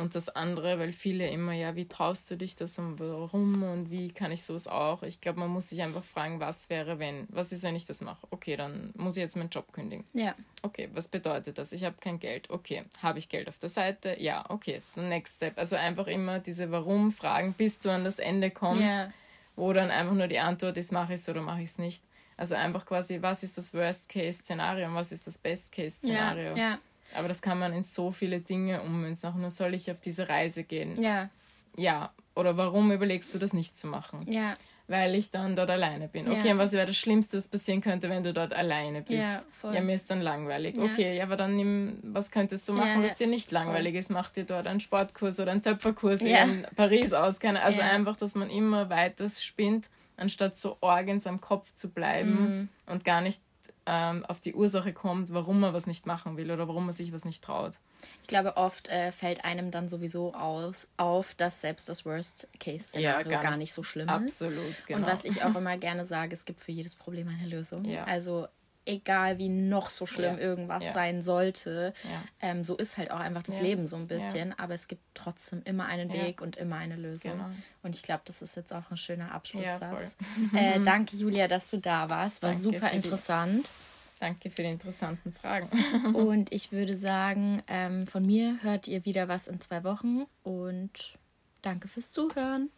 [0.00, 3.90] Und das andere, weil viele immer, ja, wie traust du dich das und warum und
[3.90, 5.02] wie kann ich sowas auch?
[5.02, 8.00] Ich glaube, man muss sich einfach fragen, was wäre, wenn, was ist, wenn ich das
[8.00, 8.26] mache?
[8.30, 10.04] Okay, dann muss ich jetzt meinen Job kündigen.
[10.12, 10.34] Ja.
[10.62, 11.72] Okay, was bedeutet das?
[11.72, 12.50] Ich habe kein Geld.
[12.50, 14.16] Okay, habe ich Geld auf der Seite?
[14.18, 15.58] Ja, okay, next step.
[15.58, 19.12] Also einfach immer diese Warum-Fragen, bis du an das Ende kommst, ja.
[19.56, 22.02] wo dann einfach nur die Antwort ist, mache ich es oder mache ich es nicht.
[22.36, 26.56] Also einfach quasi, was ist das Worst-Case-Szenario und was ist das Best-Case-Szenario?
[26.56, 26.78] Ja, ja.
[27.16, 29.30] Aber das kann man in so viele Dinge ummünzen.
[29.30, 31.00] Auch nur soll ich auf diese Reise gehen?
[31.00, 31.30] Ja.
[31.76, 32.12] Ja.
[32.34, 34.20] Oder warum überlegst du das nicht zu machen?
[34.28, 34.56] Ja.
[34.88, 36.28] Weil ich dann dort alleine bin.
[36.28, 36.52] Okay, ja.
[36.52, 39.22] und was wäre das Schlimmste, was passieren könnte, wenn du dort alleine bist?
[39.22, 39.74] Ja, voll.
[39.74, 40.74] ja mir ist dann langweilig.
[40.76, 40.82] Ja.
[40.82, 43.98] Okay, ja, aber dann nimm, was könntest du machen, was dir nicht langweilig voll.
[44.00, 44.10] ist?
[44.10, 47.40] Mach dir dort einen Sportkurs oder einen Töpferkurs in Paris aus.
[47.40, 52.92] Also einfach, dass man immer weiter spinnt, anstatt so orgens am Kopf zu bleiben mhm.
[52.92, 53.40] und gar nicht
[53.86, 57.12] ähm, auf die Ursache kommt, warum man was nicht machen will oder warum man sich
[57.12, 57.74] was nicht traut.
[58.22, 63.40] Ich glaube, oft äh, fällt einem dann sowieso aus, auf, dass selbst das Worst-Case-Szenario ja,
[63.40, 64.42] gar, gar, nicht so schlimm ist.
[64.42, 65.00] Absolut, genau.
[65.00, 67.84] Und was ich auch immer gerne sage, es gibt für jedes Problem eine Lösung.
[67.84, 68.04] Ja.
[68.04, 68.46] Also
[68.86, 70.38] egal wie noch so schlimm ja.
[70.38, 70.92] irgendwas ja.
[70.92, 72.22] sein sollte, ja.
[72.40, 74.58] ähm, so ist halt auch einfach das Leben so ein bisschen.
[74.58, 77.32] Aber es gibt trotzdem immer einen Weg und immer eine Lösung.
[77.32, 77.50] Genau.
[77.82, 80.16] Und ich glaube, das ist jetzt auch ein schöner Abschlusssatz.
[80.54, 82.42] äh, danke, Julia, dass du da warst.
[82.42, 83.68] War danke super interessant.
[83.68, 85.68] Die, danke für die interessanten Fragen.
[86.14, 90.26] und ich würde sagen, ähm, von mir hört ihr wieder was in zwei Wochen.
[90.42, 91.18] Und
[91.62, 92.70] danke fürs Zuhören.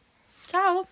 [0.46, 0.86] Ciao.